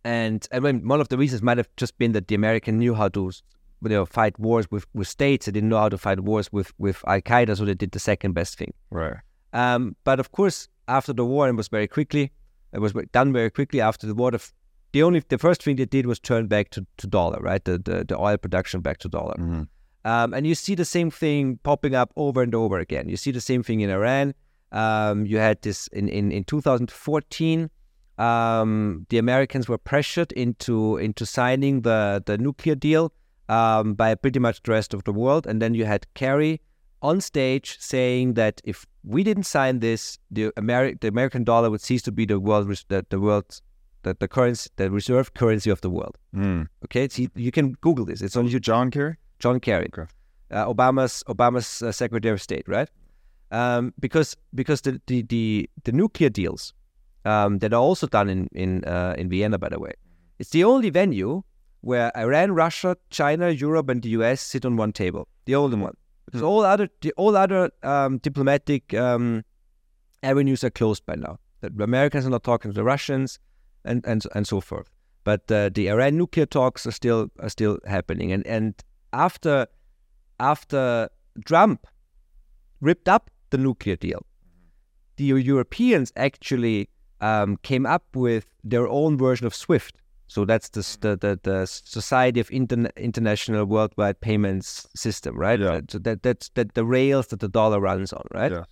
[0.05, 2.95] and and when one of the reasons might have just been that the American knew
[2.95, 3.31] how to
[3.83, 5.47] you know fight wars with, with states.
[5.47, 7.99] They didn't know how to fight wars with with Al Qaeda, so they did the
[7.99, 8.73] second best thing.
[8.91, 9.17] Right.
[9.53, 12.33] Um, but of course, after the war, it was very quickly.
[12.73, 14.31] It was done very quickly after the war.
[14.33, 14.53] The, f-
[14.93, 17.65] the only the first thing they did was turn back to, to dollar, right?
[17.65, 19.35] The, the the oil production back to dollar.
[19.39, 19.69] Mhm.
[20.05, 23.09] Um, and you see the same thing popping up over and over again.
[23.09, 24.35] You see the same thing in Iran.
[24.73, 27.71] Um, you had this in, in, in 2014.
[28.19, 33.13] Um, the Americans were pressured into into signing the, the nuclear deal
[33.49, 35.47] um, by pretty much the rest of the world.
[35.47, 36.61] And then you had Kerry
[37.03, 41.81] on stage saying that if we didn't sign this, the, Ameri- the American dollar would
[41.81, 43.61] cease to be the world res- the, the world
[44.03, 46.17] the, the currency the reserve currency of the world.
[46.35, 46.69] Mm.
[46.85, 48.23] Okay, it's, you can Google this.
[48.23, 48.61] It's on YouTube.
[48.61, 49.17] John Kerry.
[49.45, 50.07] John Kerry, Okay.
[50.51, 52.89] uh, Obama's Obama's uh, Secretary of State, right?
[53.51, 56.73] Um, because because the the the, the nuclear deals
[57.25, 59.93] um, that are also done in in uh, in Vienna, by the way,
[60.39, 61.43] It's the only venue
[61.83, 65.29] where Iran, Russia, China, Europe, and the US sit on one table.
[65.45, 65.95] The only one.
[66.25, 66.47] Because Hmm.
[66.47, 69.45] all other the, all other um, diplomatic um,
[70.23, 71.39] avenues are closed by now.
[71.61, 73.39] The Americans are not talking to the Russians,
[73.85, 74.89] and and and so forth.
[75.25, 78.33] But uh, the Iran nuclear talks are still are still happening.
[78.33, 78.75] And and
[79.15, 79.67] after
[80.41, 81.09] after
[81.47, 81.87] Trump
[82.81, 84.27] ripped up the nuclear deal,
[85.17, 86.89] the Europeans actually
[87.21, 89.97] um, came up with their own version of SWIFT.
[90.27, 95.61] So that's the the, the, the Society of Inter- International Worldwide Payments System, right?
[95.61, 95.81] Yeah.
[95.89, 98.53] So that that's that the rails that the dollar runs on, right?
[98.53, 98.67] Yes.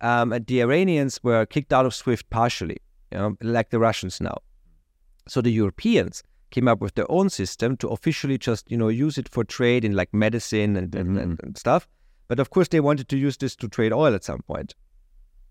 [0.00, 2.78] Um, and the Iranians were kicked out of SWIFT partially,
[3.12, 4.38] you know, like the Russians now.
[5.28, 9.18] So the Europeans came up with their own system to officially just, you know, use
[9.18, 11.88] it for trade in like medicine and, and, and, and stuff.
[12.28, 14.74] But of course, they wanted to use this to trade oil at some point.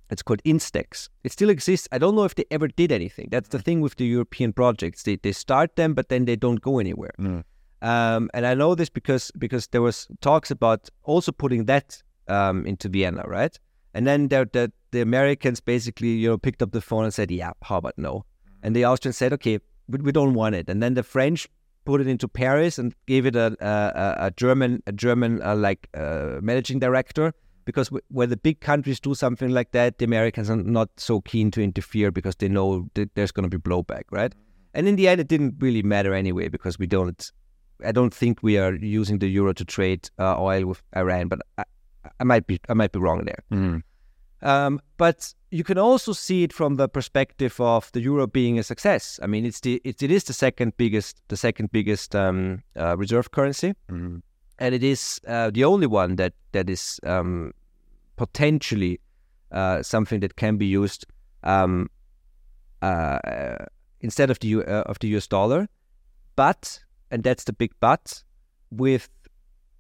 [0.10, 1.10] It's called Instex.
[1.24, 1.88] It still exists.
[1.92, 3.28] I don't know if they ever did anything.
[3.30, 5.04] That's the thing with the European projects.
[5.04, 7.14] They, they start them, but then they don't go anywhere.
[7.20, 7.44] Mm.
[7.82, 12.66] Um, and I know this because because there was talks about also putting that um,
[12.66, 13.58] into Vienna, right?
[13.94, 17.32] And then the, the the Americans basically you know picked up the phone and said,
[17.32, 18.26] "Yeah, how about no?"
[18.64, 19.60] And the Austrians said, "Okay,
[19.90, 21.48] we, don't want it." And then the French
[21.86, 25.88] put it into Paris and gave it a a, a German a German uh, like
[25.94, 27.34] uh, managing director
[27.70, 31.52] because when the big countries do something like that, the Americans are not so keen
[31.52, 34.34] to interfere because they know that there's going to be blowback, right?
[34.74, 37.32] And in the end, it didn't really matter anyway because we don't.
[37.86, 41.40] I don't think we are using the euro to trade uh, oil with Iran, but
[41.60, 41.64] I,
[42.20, 43.44] I might be I might be wrong there.
[43.52, 43.84] Mm.
[44.42, 48.64] Um, but you can also see it from the perspective of the euro being a
[48.64, 49.20] success.
[49.22, 52.96] I mean, it's the it, it is the second biggest the second biggest um, uh,
[52.98, 54.22] reserve currency, Mm.
[54.60, 57.52] and it is uh, the only one that that is um,
[58.16, 59.00] potentially
[59.52, 61.06] uh, something that can be used
[61.44, 61.90] um,
[62.82, 63.66] uh,
[64.02, 65.68] instead of the U- uh, of the US dollar.
[66.36, 66.80] But
[67.12, 68.24] and that's the big but
[68.72, 69.10] with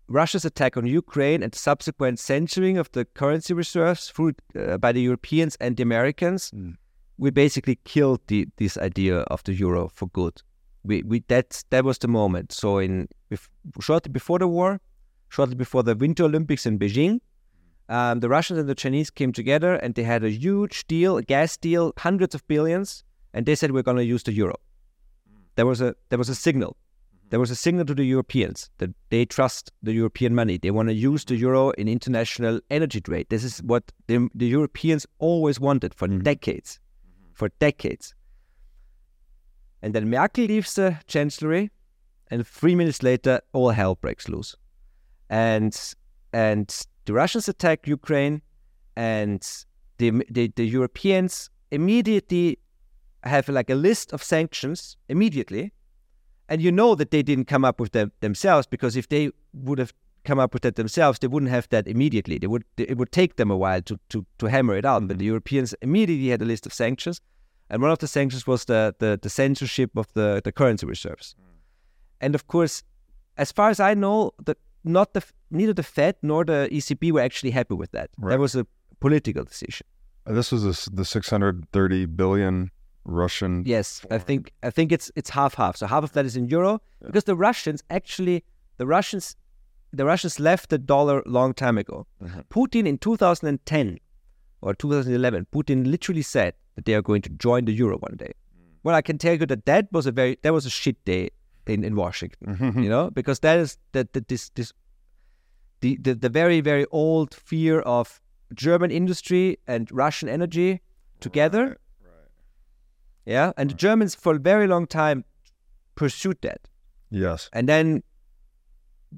[0.10, 5.02] Russia's attack on Ukraine and subsequent censoring of the currency reserves through, uh, by the
[5.02, 6.76] Europeans and the Americans, Mm.
[7.18, 10.42] we basically killed the, this idea of the euro for good.
[10.84, 12.52] We, we that that was the moment.
[12.52, 13.08] So in
[13.80, 14.80] shortly before the war,
[15.30, 17.20] shortly before the Winter Olympics in Beijing,
[17.90, 21.24] um, the Russians and the Chinese came together and they had a huge deal, a
[21.24, 24.56] gas deal, hundreds of billions, and they said we're going to use the euro.
[25.56, 26.78] There was a there was a signal.
[27.30, 30.58] There was a signal to the Europeans that they trust the European money.
[30.58, 33.28] They want to use the euro in international energy trade.
[33.30, 36.24] This is what the, the Europeans always wanted for mm-hmm.
[36.24, 36.80] decades,
[37.34, 38.16] for decades.
[39.82, 41.70] And then Merkel leaves the chancellery,
[42.32, 44.56] and three minutes later, all hell breaks loose.
[45.30, 45.78] And
[46.34, 48.42] and the Russians attack Ukraine,
[48.96, 49.42] and
[50.00, 52.58] the the, the Europeans immediately
[53.24, 55.72] have like a list of sanctions immediately
[56.50, 59.80] and you know that they didn't come up with them themselves because if they would
[59.80, 59.94] have
[60.26, 62.38] come up with that themselves, they wouldn't have that immediately.
[62.38, 65.08] They would it would take them a while to to, to hammer it out.
[65.08, 67.22] But the Europeans immediately had a list of sanctions,
[67.70, 71.36] and one of the sanctions was the the, the censorship of the, the currency reserves.
[71.40, 71.46] Mm.
[72.22, 72.84] And of course,
[73.38, 77.22] as far as I know, the not the neither the Fed nor the ECB were
[77.22, 78.10] actually happy with that.
[78.18, 78.32] Right.
[78.32, 78.66] That was a
[79.00, 79.86] political decision.
[80.26, 82.72] This was the s- the 630 billion
[83.06, 83.64] Russian.
[83.66, 85.78] Yes, I think I think it's it's half half.
[85.78, 88.44] So half of that is in euro because the Russians actually
[88.78, 89.36] the Russians
[89.92, 92.06] the Russians left the dollar long time ago.
[92.22, 92.44] Mhm.
[92.50, 93.98] Putin in 2010
[94.62, 98.34] or 2011, Putin literally said that they are going to join the euro one day.
[98.84, 101.30] Well, I can tell you that that was a very that was a shit day
[101.66, 102.56] in in Washington.
[102.56, 102.84] Mhm.
[102.84, 104.74] You know, because that is that that this this
[105.82, 108.22] the, the the very very old fear of
[108.54, 110.82] German industry and Russian energy
[111.20, 111.66] together.
[111.68, 111.78] Right.
[113.26, 115.24] Yeah, and the Germans for a very long time
[115.96, 116.62] pursued that,
[117.12, 117.50] Yes.
[117.54, 118.04] and then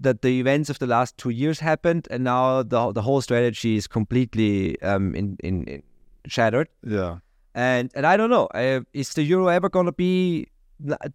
[0.02, 3.76] that the events of the last two years happened, and now the the whole strategy
[3.76, 5.84] is completely um in in, in
[6.28, 6.68] shattered.
[6.84, 7.18] Yeah.
[7.54, 10.48] And and I don't know, uh, is the euro ever going to be?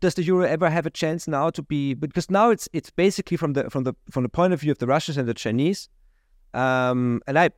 [0.01, 1.95] Does the euro ever have a chance now to be?
[1.95, 4.79] Because now it's it's basically from the from the from the point of view of
[4.79, 5.89] the Russians and the Chinese.
[6.55, 7.51] Um, and I,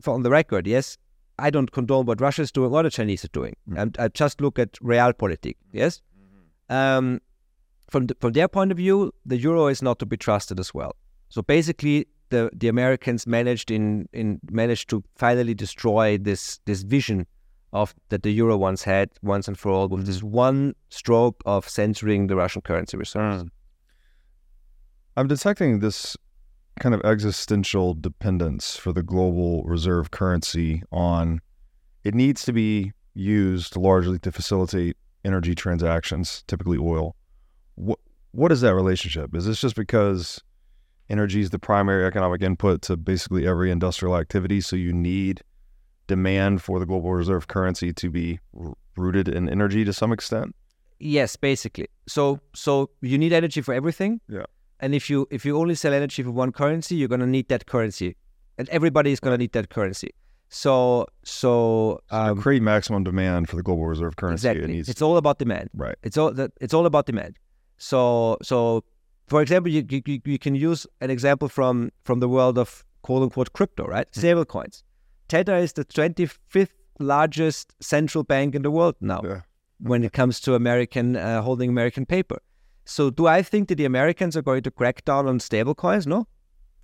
[0.00, 0.98] for on the record, yes,
[1.38, 3.56] I don't condone what Russia is doing or the Chinese are doing.
[3.68, 3.80] Mm.
[3.80, 5.56] And I just look at realpolitik.
[5.72, 6.00] Yes.
[6.68, 7.20] Um,
[7.88, 10.74] from the, from their point of view, the euro is not to be trusted as
[10.74, 10.96] well.
[11.28, 17.26] So basically, the the Americans managed in in managed to finally destroy this this vision
[17.72, 21.68] of that the euro once had once and for all with this one stroke of
[21.68, 23.44] censoring the Russian currency reserves.
[23.44, 23.50] Mm.
[25.16, 26.16] I'm detecting this
[26.80, 31.40] kind of existential dependence for the global reserve currency on
[32.04, 37.16] it needs to be used largely to facilitate energy transactions, typically oil.
[37.74, 37.98] What
[38.32, 39.34] what is that relationship?
[39.34, 40.40] Is this just because
[41.08, 45.42] energy is the primary economic input to basically every industrial activity, so you need
[46.06, 50.54] demand for the global reserve currency to be r- rooted in energy to some extent?
[50.98, 51.88] Yes, basically.
[52.06, 54.20] So so you need energy for everything.
[54.28, 54.44] Yeah.
[54.80, 57.66] And if you if you only sell energy for one currency, you're gonna need that
[57.66, 58.16] currency,
[58.58, 60.10] and everybody is gonna need that currency.
[60.48, 64.64] So so, um, create maximum demand for the global reserve currency, exactly.
[64.64, 65.70] it needs It's all about demand.
[65.74, 65.96] right.
[66.02, 66.52] It's all that.
[66.60, 67.36] It's all about demand.
[67.78, 68.84] So so,
[69.26, 73.22] for example, you, you you can use an example from from the world of quote
[73.22, 74.06] unquote crypto, right?
[74.14, 74.84] Stable coins.
[75.28, 76.68] Tether is the 25th
[77.00, 79.40] largest central bank in the world now Yeah.
[79.80, 82.38] when it comes to American uh, holding American paper.
[82.86, 86.06] So, do I think that the Americans are going to crack down on stablecoins?
[86.06, 86.26] No,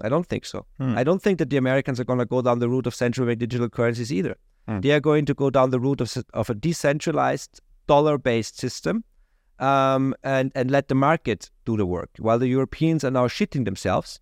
[0.00, 0.66] I don't think so.
[0.78, 0.98] Hmm.
[0.98, 3.26] I don't think that the Americans are going to go down the route of central
[3.26, 4.36] bank digital currencies either.
[4.68, 4.80] Hmm.
[4.80, 9.04] They are going to go down the route of, of a decentralized dollar-based system
[9.58, 13.64] um, and and let the market do the work, while the Europeans are now shitting
[13.64, 14.20] themselves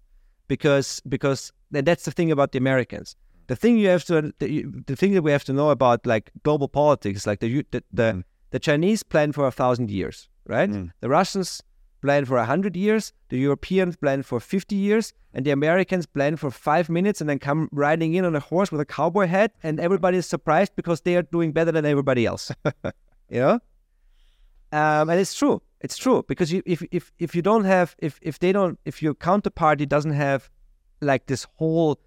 [0.49, 3.17] because because and that's the thing about the Americans.
[3.47, 6.31] The thing you have to the, the thing that we have to know about like
[6.43, 8.25] global politics, like the the the, Mm.
[8.51, 10.71] the Chinese plan for a thousand years, right?
[10.71, 10.91] Mm.
[11.01, 11.63] The Russians
[12.01, 16.37] plan for a hundred years, the Europeans plan for fifty years, and the Americans plan
[16.37, 19.53] for five minutes and then come riding in on a horse with a cowboy hat,
[19.63, 22.51] and everybody is surprised because they are doing better than everybody else.
[23.31, 23.59] you know,
[24.73, 25.61] um, and it's true.
[25.81, 29.03] It's true because you, if if if you don't have if if they don't if
[29.03, 30.51] your counterparty doesn't have
[31.01, 31.99] like this whole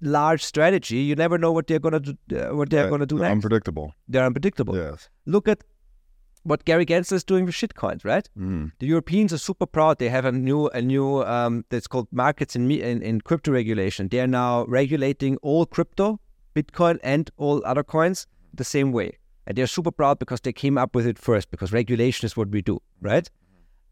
[0.00, 2.12] large strategy, you never know what they're gonna do.
[2.32, 2.90] Uh, what they're Right.
[2.90, 3.32] gonna do next.
[3.32, 3.94] Unpredictable.
[4.06, 4.76] they're unpredictable.
[4.76, 5.08] Yes.
[5.26, 5.64] Look at
[6.48, 8.28] what Gary Gensler is doing with shitcoins, right?
[8.38, 8.72] Mm.
[8.78, 9.98] The Europeans are super proud.
[9.98, 14.08] They have a new a new um, that's called markets in, in in crypto regulation.
[14.08, 16.18] They are now regulating all crypto,
[16.54, 20.78] Bitcoin, and all other coins the same way, and they're super proud because they came
[20.78, 21.50] up with it first.
[21.50, 23.30] Because regulation is what we do, right?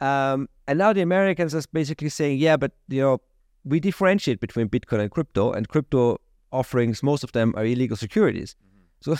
[0.00, 3.20] Um, and now the Americans are basically saying, yeah, but you know,
[3.64, 6.18] we differentiate between Bitcoin and crypto, and crypto
[6.52, 8.56] offerings, most of them are illegal securities.
[9.00, 9.16] So,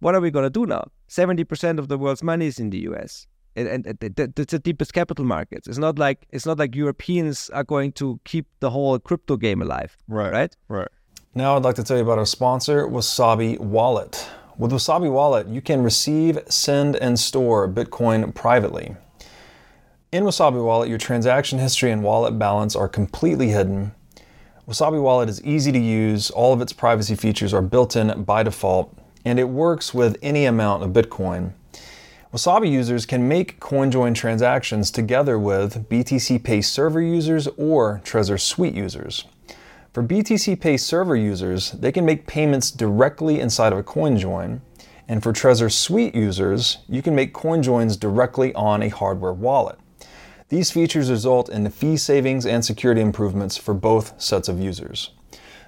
[0.00, 0.84] what are we going to do now?
[1.08, 3.26] Seventy percent of the world's money is in the U.S.
[3.56, 5.66] And, and, and th- th- that's the deepest capital markets.
[5.66, 9.60] It's not like it's not like Europeans are going to keep the whole crypto game
[9.62, 10.32] alive, Right.
[10.32, 10.56] right?
[10.68, 10.88] Right.
[11.34, 14.28] Now I'd like to tell you about our sponsor, Wasabi Wallet.
[14.56, 18.94] With Wasabi Wallet, you can receive, send, and store Bitcoin privately.
[20.12, 23.92] In Wasabi Wallet, your transaction history and wallet balance are completely hidden.
[24.68, 28.42] Wasabi Wallet is easy to use, all of its privacy features are built in by
[28.42, 31.52] default, and it works with any amount of Bitcoin.
[32.32, 38.74] Wasabi users can make CoinJoin transactions together with BTC Pay server users or Trezor Suite
[38.74, 39.24] users.
[39.92, 44.60] For BTC Pay server users, they can make payments directly inside of a CoinJoin,
[45.08, 49.76] and for Trezor Suite users, you can make CoinJoins directly on a hardware wallet.
[50.50, 55.10] These features result in fee savings and security improvements for both sets of users.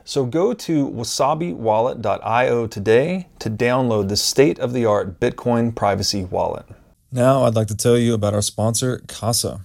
[0.05, 6.67] So go to wasabiwallet.io today to download the state of the art Bitcoin privacy wallet.
[7.13, 9.61] Now, I'd like to tell you about our sponsor, Casa.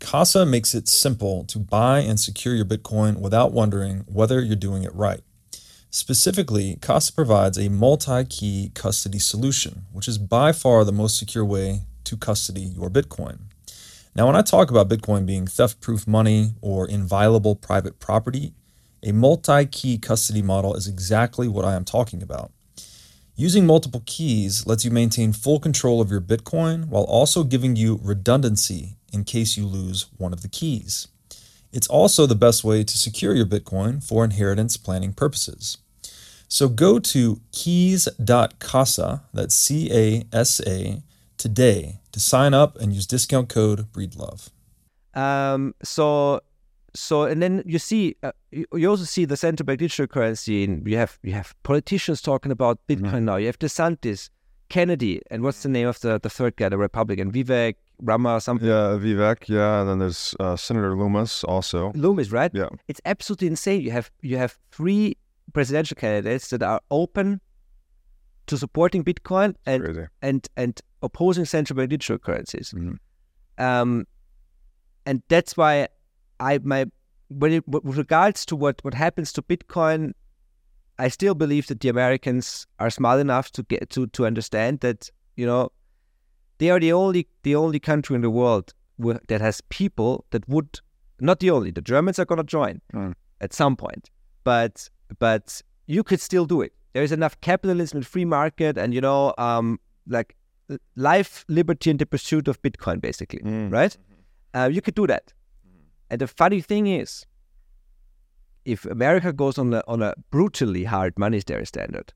[0.00, 4.82] Casa makes it simple to buy and secure your Bitcoin without wondering whether you're doing
[4.82, 5.22] it right.
[5.90, 11.44] Specifically, Casa provides a multi key custody solution, which is by far the most secure
[11.44, 13.38] way to custody your Bitcoin.
[14.14, 18.52] Now, when I talk about Bitcoin being theft proof money or inviolable private property,
[19.04, 22.50] a multi key custody model is exactly what I am talking about.
[23.36, 28.00] Using multiple keys lets you maintain full control of your Bitcoin while also giving you
[28.02, 31.08] redundancy in case you lose one of the keys.
[31.72, 35.78] It's also the best way to secure your Bitcoin for inheritance planning purposes.
[36.46, 41.02] So go to keys.casa, that's C A S A,
[41.36, 44.50] today to sign up and use discount code BREEDLOVE.
[45.14, 46.40] Um, so,
[46.94, 50.64] so, and then you see, uh, you, also see the central bank digital currency.
[50.64, 53.36] And you have you have politicians talking about Bitcoin now.
[53.36, 54.30] You have DeSantis,
[54.68, 58.68] Kennedy, and what's the name of the, the third guy, the Republican, Vivek Rama, something.
[58.68, 59.48] Yeah, Vivek.
[59.48, 61.92] Yeah, and then there's uh, Senator Lummis also.
[61.94, 62.50] Lummis, right?
[62.54, 62.68] Yeah.
[62.88, 63.80] It's absolutely insane.
[63.82, 65.16] You have you have three
[65.52, 67.40] presidential candidates that are open
[68.46, 70.06] to supporting Bitcoin and Crazy.
[70.22, 72.72] and and opposing central bank digital currencies.
[72.72, 72.98] Mhm.
[73.58, 74.06] Um,
[75.06, 75.88] and that's why
[76.40, 76.86] I my
[77.28, 80.12] when it, with regards to what what happens to Bitcoin,
[80.98, 85.10] I still believe that the Americans are smart enough to get to to understand that
[85.36, 85.70] you know
[86.58, 90.48] they are the only the only country in the world where, that has people that
[90.48, 90.80] would
[91.20, 93.14] not the only the Germans are going to join Mm.
[93.40, 94.10] at some point,
[94.44, 96.72] but but you could still do it.
[96.92, 100.36] There is enough capitalism and free market, and you know, um, like
[100.96, 103.72] life, liberty, and the pursuit of Bitcoin, basically, Mm.
[103.72, 103.96] right?
[104.54, 105.32] Uh, you could do that.
[106.14, 107.26] And the funny thing is,
[108.64, 112.12] if America goes on a on a brutally hard monetary standard,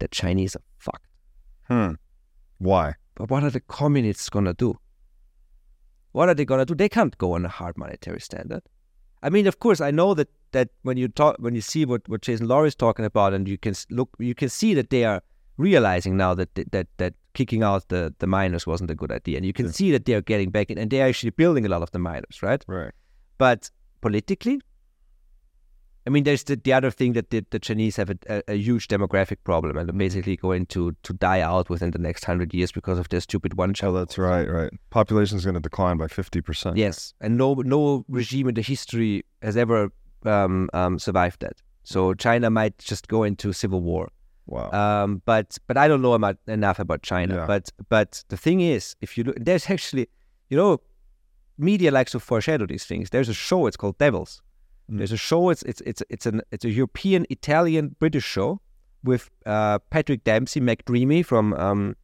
[0.00, 1.06] the Chinese are fucked.
[1.68, 1.92] Hmm.
[2.58, 2.94] Why?
[3.14, 4.80] But what are the communists gonna do?
[6.10, 6.74] What are they gonna do?
[6.74, 8.62] They can't go on a hard monetary standard.
[9.22, 12.08] I mean, of course, I know that that when you talk, when you see what
[12.08, 15.04] what Jason Lowery is talking about, and you can look, you can see that they
[15.04, 15.22] are
[15.56, 19.46] realizing now that that that kicking out the the miners wasn't a good idea, and
[19.46, 19.72] you can Yeah.
[19.72, 22.00] see that they are getting back in, and they're actually building a lot of the
[22.00, 22.64] miners, right?
[22.66, 22.92] Right.
[23.40, 23.70] But
[24.02, 24.60] politically,
[26.06, 28.54] I mean, there's the, the other thing that the, the Chinese have a, a, a
[28.56, 32.52] huge demographic problem and they're basically going to, to die out within the next hundred
[32.52, 33.96] years because of their stupid one child.
[33.96, 34.48] Oh, that's right.
[34.48, 34.70] Right.
[34.90, 36.76] Population is going to decline by fifty percent.
[36.76, 39.90] Yes, and no no regime in the history has ever
[40.24, 41.62] um, um, survived that.
[41.82, 44.10] So China might just go into civil war.
[44.46, 44.70] Wow.
[44.72, 47.36] Um, but but I don't know about, enough about China.
[47.36, 47.46] Yeah.
[47.46, 50.08] But but the thing is, if you look, there's actually,
[50.50, 50.80] you know,
[51.60, 53.10] media likes to foreshadow these things.
[53.10, 53.66] There's a show.
[53.66, 54.42] It's called Devils.
[54.90, 54.98] Mm.
[54.98, 55.50] There's a show.
[55.50, 58.60] It's it's it's it's an it's a European, Italian, British show
[59.04, 61.96] with uh, Patrick Dempsey, McDreamy from um,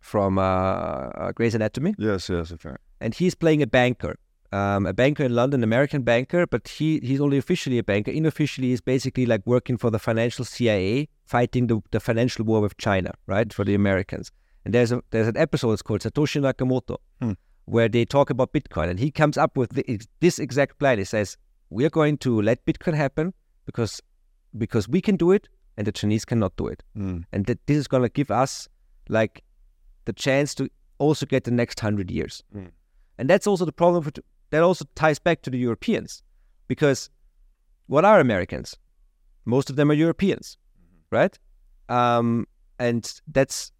[0.00, 2.28] from uh, uh, Grey's Anatomy yes.
[2.28, 2.52] Yes.
[2.52, 2.74] Okay.
[3.00, 4.16] and he's playing a banker,
[4.52, 8.10] um, a banker in London, American banker, but he he's only officially a banker.
[8.10, 12.76] Unofficially, he's basically like working for the financial CIA, fighting the, the financial war with
[12.78, 14.30] China, right, for the Americans.
[14.64, 17.32] And there's a there's an episode it's called Satoshi Nakamoto, Hmm.
[17.66, 20.98] Where they talk about Bitcoin, and he comes up with the, this exact plan.
[20.98, 21.36] He says,
[21.70, 23.32] "We are going to let Bitcoin happen
[23.66, 24.00] because
[24.58, 27.24] because we can do it, and the Chinese cannot do it." Mm.
[27.32, 28.68] and that this is going to give us
[29.08, 29.42] like
[30.04, 32.70] the chance to also get the next hundred years Mm.
[33.18, 34.12] and that's also the problem for,
[34.50, 36.22] that also ties back to the europeans
[36.68, 37.10] because
[37.86, 38.76] what are americans
[39.44, 40.56] most of them are europeans
[41.10, 41.38] right
[41.88, 42.46] um,
[42.78, 43.72] and that's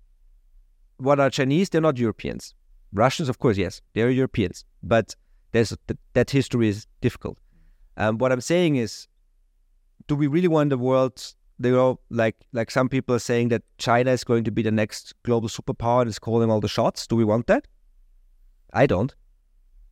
[0.96, 2.54] what are chinese they're not europeans
[2.92, 5.14] russians of course yes they're europeans but
[5.52, 7.38] there's th- that history is difficult
[7.96, 9.08] um, what i'm saying is
[10.08, 13.62] do we really want the world they know like like some people are saying that
[13.78, 17.06] China is going to be the next global superpower and is calling all the shots.
[17.06, 17.68] Do we want that?
[18.72, 19.14] I don't.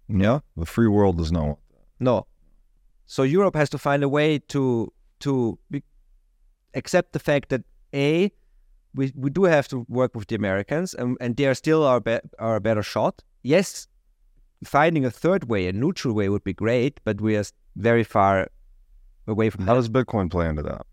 [0.08, 0.40] Yeah.
[0.56, 1.58] The free world does not.
[2.00, 2.26] No.
[3.06, 5.82] So Europe has to find a way to to be,
[6.74, 7.62] accept the fact that
[7.94, 8.32] a
[8.94, 12.00] we, we do have to work with the Americans and, and they are still our
[12.00, 13.22] be, our better shot.
[13.42, 13.86] Yes,
[14.64, 17.44] finding a third way, a neutral way would be great, but we are
[17.76, 18.48] very far
[19.26, 19.70] away from that.
[19.70, 19.92] How that.
[19.92, 20.86] does Bitcoin play into that?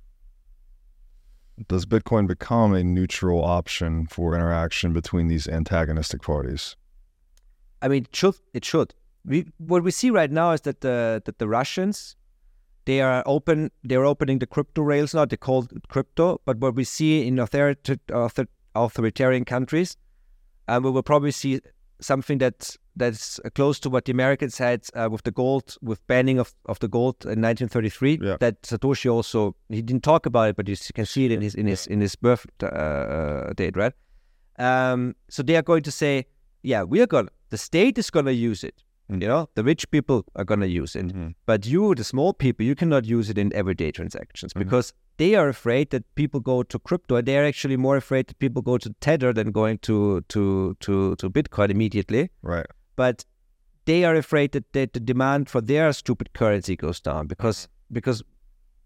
[1.67, 6.75] Does Bitcoin become a neutral option for interaction between these antagonistic parties?
[7.81, 8.93] I mean, it should it should.
[9.25, 12.15] We what we see right now is that the that the Russians
[12.87, 15.25] they are open they're opening the crypto rails now.
[15.25, 17.75] They call it crypto, but what we see in author,
[18.13, 19.97] author, authoritarian countries,
[20.69, 21.59] um, we will probably see
[21.99, 26.39] something that that's close to what the Americans had uh, with the gold, with banning
[26.39, 28.19] of, of the gold in 1933.
[28.21, 28.37] Yeah.
[28.39, 31.55] That Satoshi also he didn't talk about it, but you can see it in his
[31.55, 33.93] in his in his birth uh, uh, date, right?
[34.57, 36.25] Um, so they are going to say,
[36.63, 37.27] yeah, we are going.
[37.27, 38.81] to The state is going to use it.
[39.11, 39.21] Mm.
[39.21, 41.33] You know, the rich people are going to use it, Mhm.
[41.45, 44.59] but you, the small people, you cannot use it in everyday transactions Mhm.
[44.59, 47.15] because they are afraid that people go to crypto.
[47.15, 50.75] and They are actually more afraid that people go to Tether than going to to
[50.81, 52.29] to to Bitcoin immediately.
[52.41, 52.65] Right.
[52.97, 53.25] But
[53.85, 58.23] they are afraid that, that the demand for their stupid currency goes down because because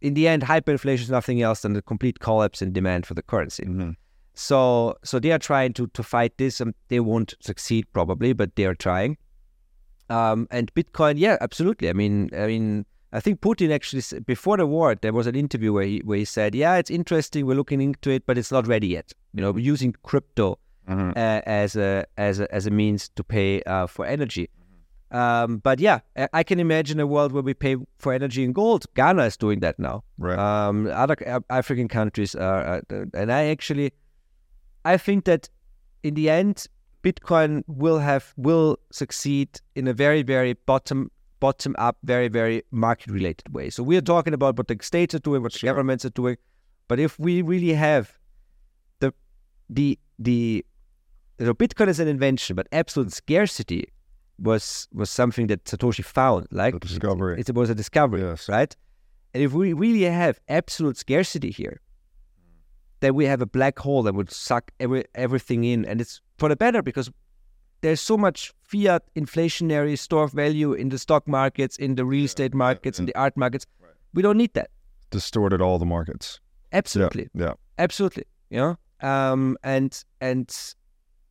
[0.02, 3.24] in the end, hyperinflation is nothing else than the complete collapse in demand for the
[3.24, 3.66] currency.
[3.66, 3.96] Mhm.
[4.36, 8.56] So so they are trying to to fight this, and they won't succeed probably, but
[8.56, 9.18] they are trying.
[10.12, 11.90] Um, and Bitcoin, yeah, absolutely.
[11.90, 15.74] I mean, I mean, I think Putin actually before the war there was an interview
[15.74, 18.68] where he where he said, yeah, it's interesting, we're looking into it, but it's not
[18.68, 19.14] ready yet.
[19.34, 20.60] You know, using crypto
[20.90, 21.12] Mhm.
[21.16, 24.50] uh, as a as a as a means to pay uh, for energy.
[25.12, 28.54] Um, but yeah, I, I can imagine a world where we pay for energy in
[28.54, 28.86] gold.
[28.96, 30.04] Ghana is doing that now.
[30.18, 30.40] Right.
[30.40, 32.82] Um, other African countries are, are,
[33.14, 33.92] and I actually,
[34.86, 35.50] I think that
[36.04, 36.66] in the end,
[37.04, 43.10] Bitcoin will have will succeed in a very very bottom bottom up, very very market
[43.12, 43.70] related way.
[43.70, 45.70] So we are talking about what the states are doing, what the Sure.
[45.72, 46.38] governments are doing,
[46.88, 48.18] but if we really have
[49.00, 49.12] the
[49.70, 50.64] the the
[51.40, 53.86] so Bitcoin is an invention, but absolute scarcity
[54.38, 56.48] was was something that Satoshi found.
[56.52, 58.48] Like it, it was a discovery, Yes.
[58.48, 58.76] right?
[59.34, 61.80] And if we really have absolute scarcity here,
[63.02, 66.50] then we have a black hole that would suck every everything in, and it's for
[66.50, 67.12] the better because
[67.82, 72.26] there's so much fiat inflationary store of value in the stock markets, in the real
[72.26, 73.12] estate markets, in yeah.
[73.14, 73.66] the art markets.
[74.14, 74.70] We don't need that.
[75.10, 76.40] Distorted all the markets.
[76.72, 77.54] Absolutely Yeah.
[77.78, 78.76] absolutely Yeah.
[79.02, 80.50] um and and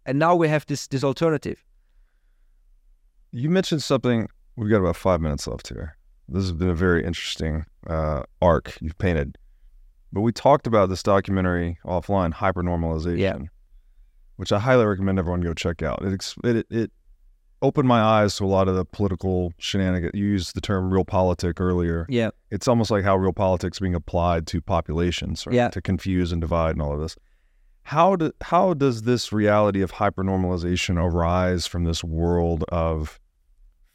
[0.07, 1.65] And now we have this this alternative.
[3.33, 4.29] You mentioned something.
[4.57, 5.97] We've got about five minutes left here.
[6.29, 9.39] This has been a very interesting uh, arc you've painted.
[10.13, 13.39] But we talked about this documentary offline, Hypernormalization, Yeah.
[14.37, 16.03] which I highly recommend everyone go check out.
[16.03, 16.91] It, it it
[17.63, 20.13] opened my eyes to a lot of the political shenanigans.
[20.15, 22.07] You used the term realpolitik earlier.
[22.09, 22.31] Yeah.
[22.51, 25.55] It's almost like how real politics being applied to populations, right?
[25.55, 25.69] Yeah.
[25.69, 27.17] To confuse and divide and all of this.
[27.83, 33.21] How do, how does this reality of hypernormalization arise from this world of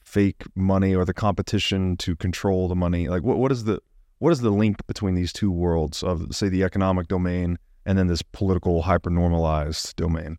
[0.03, 3.09] fake money or the competition to control the money?
[3.09, 3.79] Like what, what is the
[4.19, 8.07] what is the link between these two worlds of say the economic domain and then
[8.07, 10.37] this political hyper-normalized domain?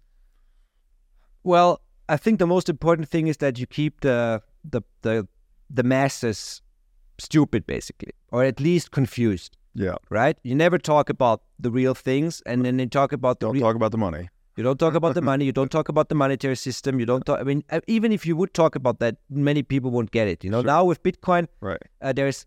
[1.45, 5.27] Well, I think the most important thing is that you keep the the the
[5.71, 6.63] the masses
[7.19, 9.57] stupid, basically, or at least confused.
[9.75, 9.97] Yeah.
[10.11, 10.39] Right?
[10.43, 13.63] You never talk about the real things, and then you talk about the Don't real.
[13.67, 14.29] talk about the money.
[14.57, 15.45] You don't talk about the money.
[15.45, 16.99] You don't talk about the monetary system.
[16.99, 17.41] You don't talk.
[17.41, 20.43] I mean, uh, even if you would talk about that, many people won't get it.
[20.45, 20.67] You know, Sure.
[20.67, 21.83] now with Bitcoin, Right.
[22.01, 22.47] uh, there's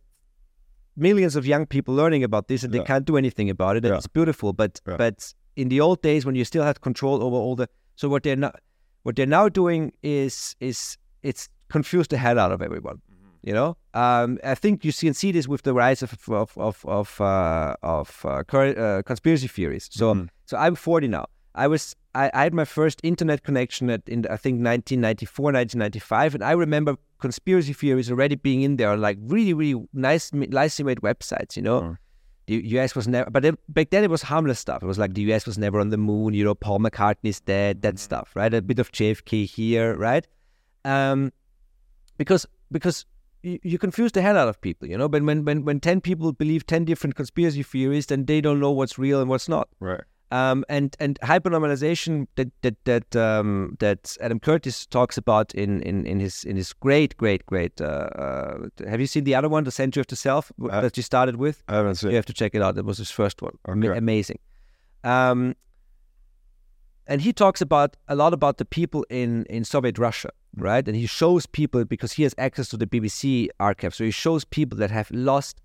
[0.99, 2.81] millions of young people learning about this, and Yeah.
[2.81, 3.85] they can't do anything about it.
[3.85, 3.97] And Yeah.
[3.97, 4.53] it's beautiful.
[4.53, 4.97] But Yeah.
[4.97, 8.23] but in the old days, when you still had control over all the, so what
[8.23, 8.55] they're not,
[9.03, 12.95] what they're now doing is is it's confused the hell out of everyone.
[12.97, 13.47] Mm-hmm.
[13.47, 16.85] You know, um, I think you can see this with the rise of of of
[16.85, 19.87] of, uh, of uh, uh, conspiracy theories.
[19.91, 20.27] So Mhm.
[20.45, 21.25] so I'm 40 now.
[21.55, 26.35] I was I, I had my first internet connection at in I think 1994, 1995,
[26.35, 30.85] and I remember conspiracy theories already being in there on like really really nice nicely
[30.85, 31.55] made websites.
[31.55, 31.97] You know, Oh.
[32.47, 32.95] the U.S.
[32.95, 34.81] was never, but it, back then it was harmless stuff.
[34.81, 35.45] It was like the U.S.
[35.45, 36.33] was never on the moon.
[36.33, 37.81] You know, Paul McCartney's dead.
[37.83, 38.53] That stuff, right?
[38.53, 40.25] A bit of JFK here, right?
[40.85, 41.31] Um,
[42.17, 43.05] because because
[43.43, 44.87] you, you confuse the hell out of people.
[44.87, 48.41] You know, but when when when ten people believe ten different conspiracy theories, then they
[48.41, 49.67] don't know what's real and what's not.
[49.79, 50.01] Right.
[50.31, 56.05] Um, and and hypernormalization that that that um, that Adam Curtis talks about in, in,
[56.05, 57.81] in his in his great great great.
[57.81, 58.57] Uh, uh,
[58.87, 61.37] have you seen the other one, the Century of the Self, Uh, that you started
[61.37, 61.63] with?
[61.67, 62.77] I haven't seen You have to check it out.
[62.77, 63.57] It was his first one.
[63.67, 63.97] Okay.
[63.97, 64.39] amazing.
[65.03, 65.55] Um,
[67.09, 70.87] and he talks about a lot about the people in, in Soviet Russia, right?
[70.87, 73.95] And he shows people because he has access to the BBC archive.
[73.95, 75.59] So he shows people that have lost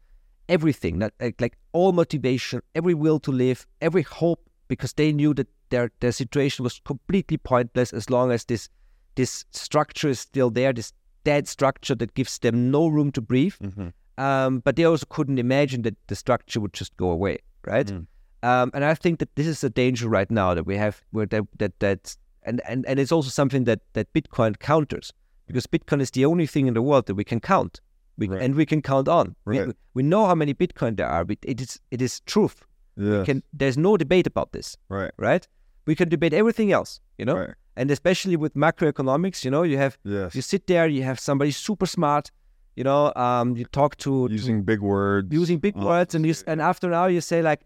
[0.48, 5.34] everything, that, like, like all motivation, every will to live, every hope, because they knew
[5.34, 8.68] that their their situation was completely pointless as long as this
[9.16, 10.92] this structure is still there, this
[11.24, 13.54] dead structure that gives them no room to breathe.
[13.62, 13.92] Mhm.
[14.18, 17.86] Um, but they also couldn't imagine that the structure would just go away, right?
[17.86, 18.06] Mm.
[18.42, 21.26] Um, and I think that this is a danger right now that we have, where
[21.26, 25.12] that that that, and, and and it's also something that that Bitcoin counters
[25.46, 27.80] because Bitcoin is the only thing in the world that we can count,
[28.18, 28.42] we, Right.
[28.42, 29.34] and we can count on.
[29.46, 29.76] We- Right.
[29.94, 31.24] We, know how many Bitcoin there are.
[31.24, 32.64] But it is it is truth.
[32.96, 33.24] Yeah.
[33.24, 35.10] Can, there's no debate about this, right.
[35.18, 35.46] right?
[35.86, 37.54] We can debate everything else, you know, Right.
[37.76, 40.34] and especially with macroeconomics, you know, you have Yes.
[40.34, 42.30] you sit there, you have somebody super smart,
[42.76, 45.32] you know, um, you talk to using big words.
[45.32, 47.60] using big Lots words, and you and after now you say like,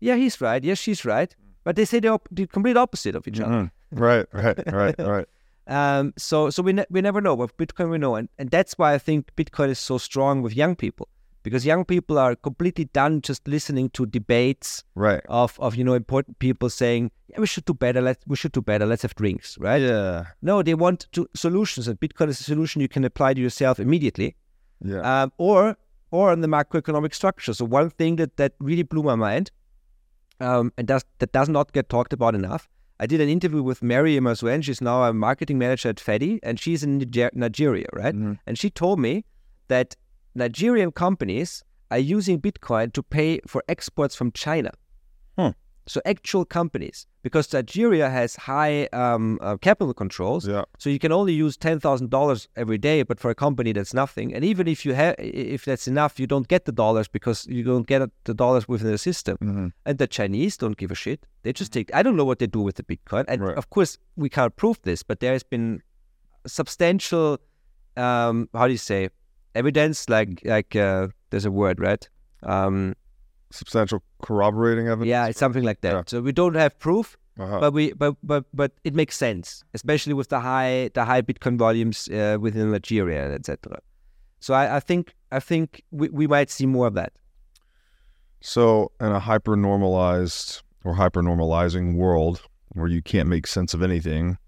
[0.00, 3.26] yeah, he's right, yes, she's right, but they say the, op- the complete opposite of
[3.28, 3.54] each other.
[3.54, 3.70] Mhm.
[3.92, 4.26] Right.
[4.32, 4.58] Right.
[4.72, 4.98] Right.
[4.98, 5.26] Right.
[5.68, 7.34] Um, so so we ne- we never know.
[7.34, 10.54] With Bitcoin, we know, and and that's why I think Bitcoin is so strong with
[10.56, 11.08] young people
[11.46, 15.22] because young people are completely done just listening to debates Right.
[15.42, 18.00] of of you know important people saying, yeah, we should do better.
[18.08, 18.84] Let we should do better.
[18.92, 19.80] Let's have drinks, right?
[19.80, 20.24] Yeah.
[20.42, 23.78] No, they want to solutions, and Bitcoin is a solution you can apply to yourself
[23.86, 24.30] immediately.
[24.92, 25.02] Yeah.
[25.12, 25.76] um, or
[26.10, 27.54] or on the macroeconomic structure.
[27.54, 29.50] So one thing that, that really blew my mind,
[30.40, 32.68] um, and does, that does not get talked about enough.
[32.98, 34.62] I did an interview with Mary Imasuen.
[34.64, 38.14] She's now a marketing manager at Fedi, and she's in Niger- Nigeria, right?
[38.14, 38.38] Mhm.
[38.46, 39.24] And she told me
[39.68, 39.96] that
[40.36, 44.70] Nigerian companies are using Bitcoin to pay for exports from China.
[45.38, 45.50] Hmm.
[45.88, 50.64] So actual companies, because Nigeria has high um, uh, capital controls, Yeah.
[50.78, 53.94] so you can only use ten thousand dollars every day, but for a company that's
[53.94, 54.34] nothing.
[54.34, 57.62] And even if you have, if that's enough, you don't get the dollars because you
[57.62, 59.36] don't get the dollars within the system.
[59.40, 59.70] Mhm.
[59.86, 61.20] And the Chinese don't give a shit.
[61.44, 61.94] They just take.
[61.94, 63.24] I don't know what they do with the Bitcoin.
[63.28, 63.56] And Right.
[63.56, 65.82] of course, we can't prove this, but there has been
[66.46, 67.38] substantial,
[67.96, 69.08] um, how do you say,
[69.56, 70.08] evidence.
[70.08, 72.08] Like like uh, there's a word, right?
[72.42, 72.94] Um,
[73.50, 75.08] Substantial corroborating evidence.
[75.08, 75.92] yeah, it's something like that.
[75.94, 76.02] Yeah.
[76.06, 77.60] So we don't have proof, Uh-huh.
[77.60, 81.56] but we but but but it makes sense, especially with the high the high Bitcoin
[81.58, 83.78] volumes uh, within Nigeria etc.
[84.40, 87.12] So I, I think I think we, we might see more of that.
[88.40, 92.42] So, in a hyper normalized or hyper normalizing world
[92.74, 94.38] where you can't make sense of anything,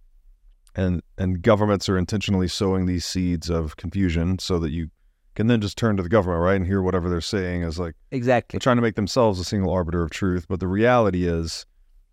[0.74, 4.90] and and governments are intentionally sowing these seeds of confusion so that you
[5.38, 7.94] can then just turn to the government, right, and hear whatever they're saying is like
[8.10, 8.56] Exactly.
[8.56, 10.46] they're trying to make themselves a single arbiter of truth.
[10.48, 11.64] But the reality is,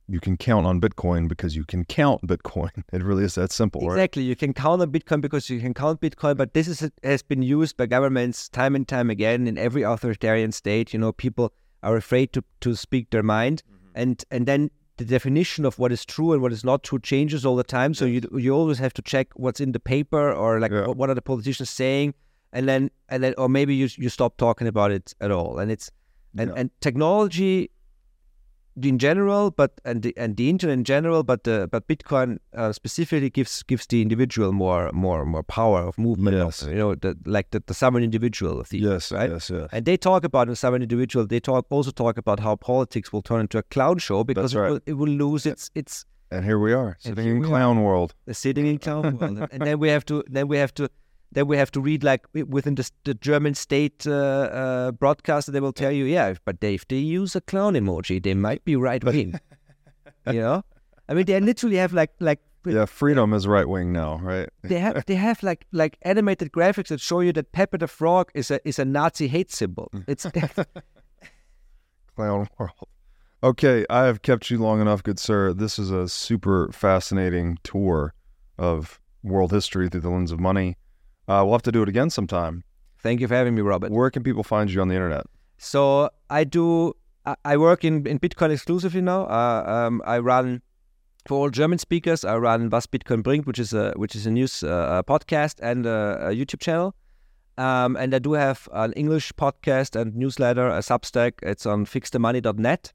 [0.07, 2.69] you can count on Bitcoin because you can count Bitcoin.
[2.93, 3.95] It really is that simple, right?
[3.95, 4.21] Exactly.
[4.21, 7.41] You can count on Bitcoin because you can count Bitcoin, but this is has been
[7.41, 10.93] used by governments time and time again in every authoritarian state.
[10.93, 11.51] You know, people
[11.82, 14.01] are afraid to, to speak their mind, mm-hmm.
[14.01, 17.43] and and then the definition of what is true and what is not true changes
[17.43, 17.95] all the time.
[17.95, 20.86] So you you always have to check what's in the paper or like Yeah.
[20.88, 22.13] what, what are the politicians saying,
[22.56, 25.60] and then and then or maybe you you stop talking about it at all.
[25.60, 25.91] And it's
[26.39, 26.60] and Yeah.
[26.60, 27.70] and technology
[28.84, 32.74] in general, but and the and the internet in general, but the but Bitcoin uh,
[32.74, 36.36] specifically gives gives the individual more more more power of movement.
[36.36, 36.62] Yes.
[36.62, 39.30] Of, you know, the, like the, the sovereign individual of the Yes, right.
[39.32, 39.70] yes, yes.
[39.72, 41.26] And they talk about the sovereign individual.
[41.26, 44.68] They talk also talk about how politics will turn into a clown show because right.
[44.68, 47.49] it, will, it will lose its its And here we are, sitting in we are.
[47.49, 48.14] clown world.
[48.32, 49.47] sitting in clown world.
[49.53, 50.89] and then we have to then we have to
[51.36, 55.51] then we have to read like within the, the German state uh, uh, broadcast.
[55.51, 58.63] They will tell you, yeah, but they, if they use a clown emoji, they might
[58.63, 59.38] be right wing.
[60.27, 60.63] you know,
[61.09, 64.49] I mean, they literally have like like Yeah, freedom is right wing now, right?
[64.63, 68.31] they have they have like like animated graphics that show you that Pepe the Frog
[68.33, 69.91] is a is a Nazi hate symbol.
[70.07, 70.25] It's
[72.15, 72.71] Clown world.
[73.43, 75.53] Okay, I have kept you long enough, good sir.
[75.53, 78.13] This is a super fascinating tour
[78.57, 80.77] of world history through the lens of money.
[81.28, 82.63] Uh, we'll have to do it again sometime.
[82.99, 83.91] thank you for having me, Robert.
[83.91, 85.26] Where can people find you on the internet?
[85.57, 86.93] So I do.
[87.43, 89.26] I, work in, in Bitcoin exclusively now.
[89.26, 90.61] Uh, um, I run
[91.28, 92.23] for all German speakers.
[92.23, 95.59] I run Was Bitcoin Bringt, which is a which is a news uh, uh, podcast
[95.61, 96.93] and a, a YouTube channel.
[97.57, 101.34] Um, and I do have an English podcast and newsletter, a Substack.
[101.41, 102.93] It's on fixthemoney.net.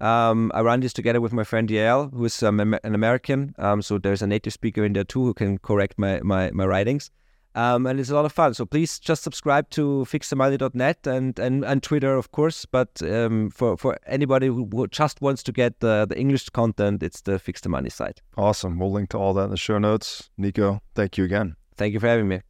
[0.00, 3.54] Um, I run this together with my friend Yael, who is um, an American.
[3.58, 6.64] Um, so there's a native speaker in there too who can correct my my, my
[6.64, 7.10] writings.
[7.54, 8.54] Um, and it's a lot of fun.
[8.54, 12.64] So please just subscribe to fixthemoney.net and, and, and Twitter, of course.
[12.64, 17.02] But um, for, for anybody who who just wants to get the, the English content,
[17.02, 18.20] it's the Fix the Money site.
[18.36, 18.78] Awesome.
[18.78, 20.30] We'll link to all that in the show notes.
[20.38, 21.56] Niko, thank you again.
[21.76, 22.40] Thank you for having me.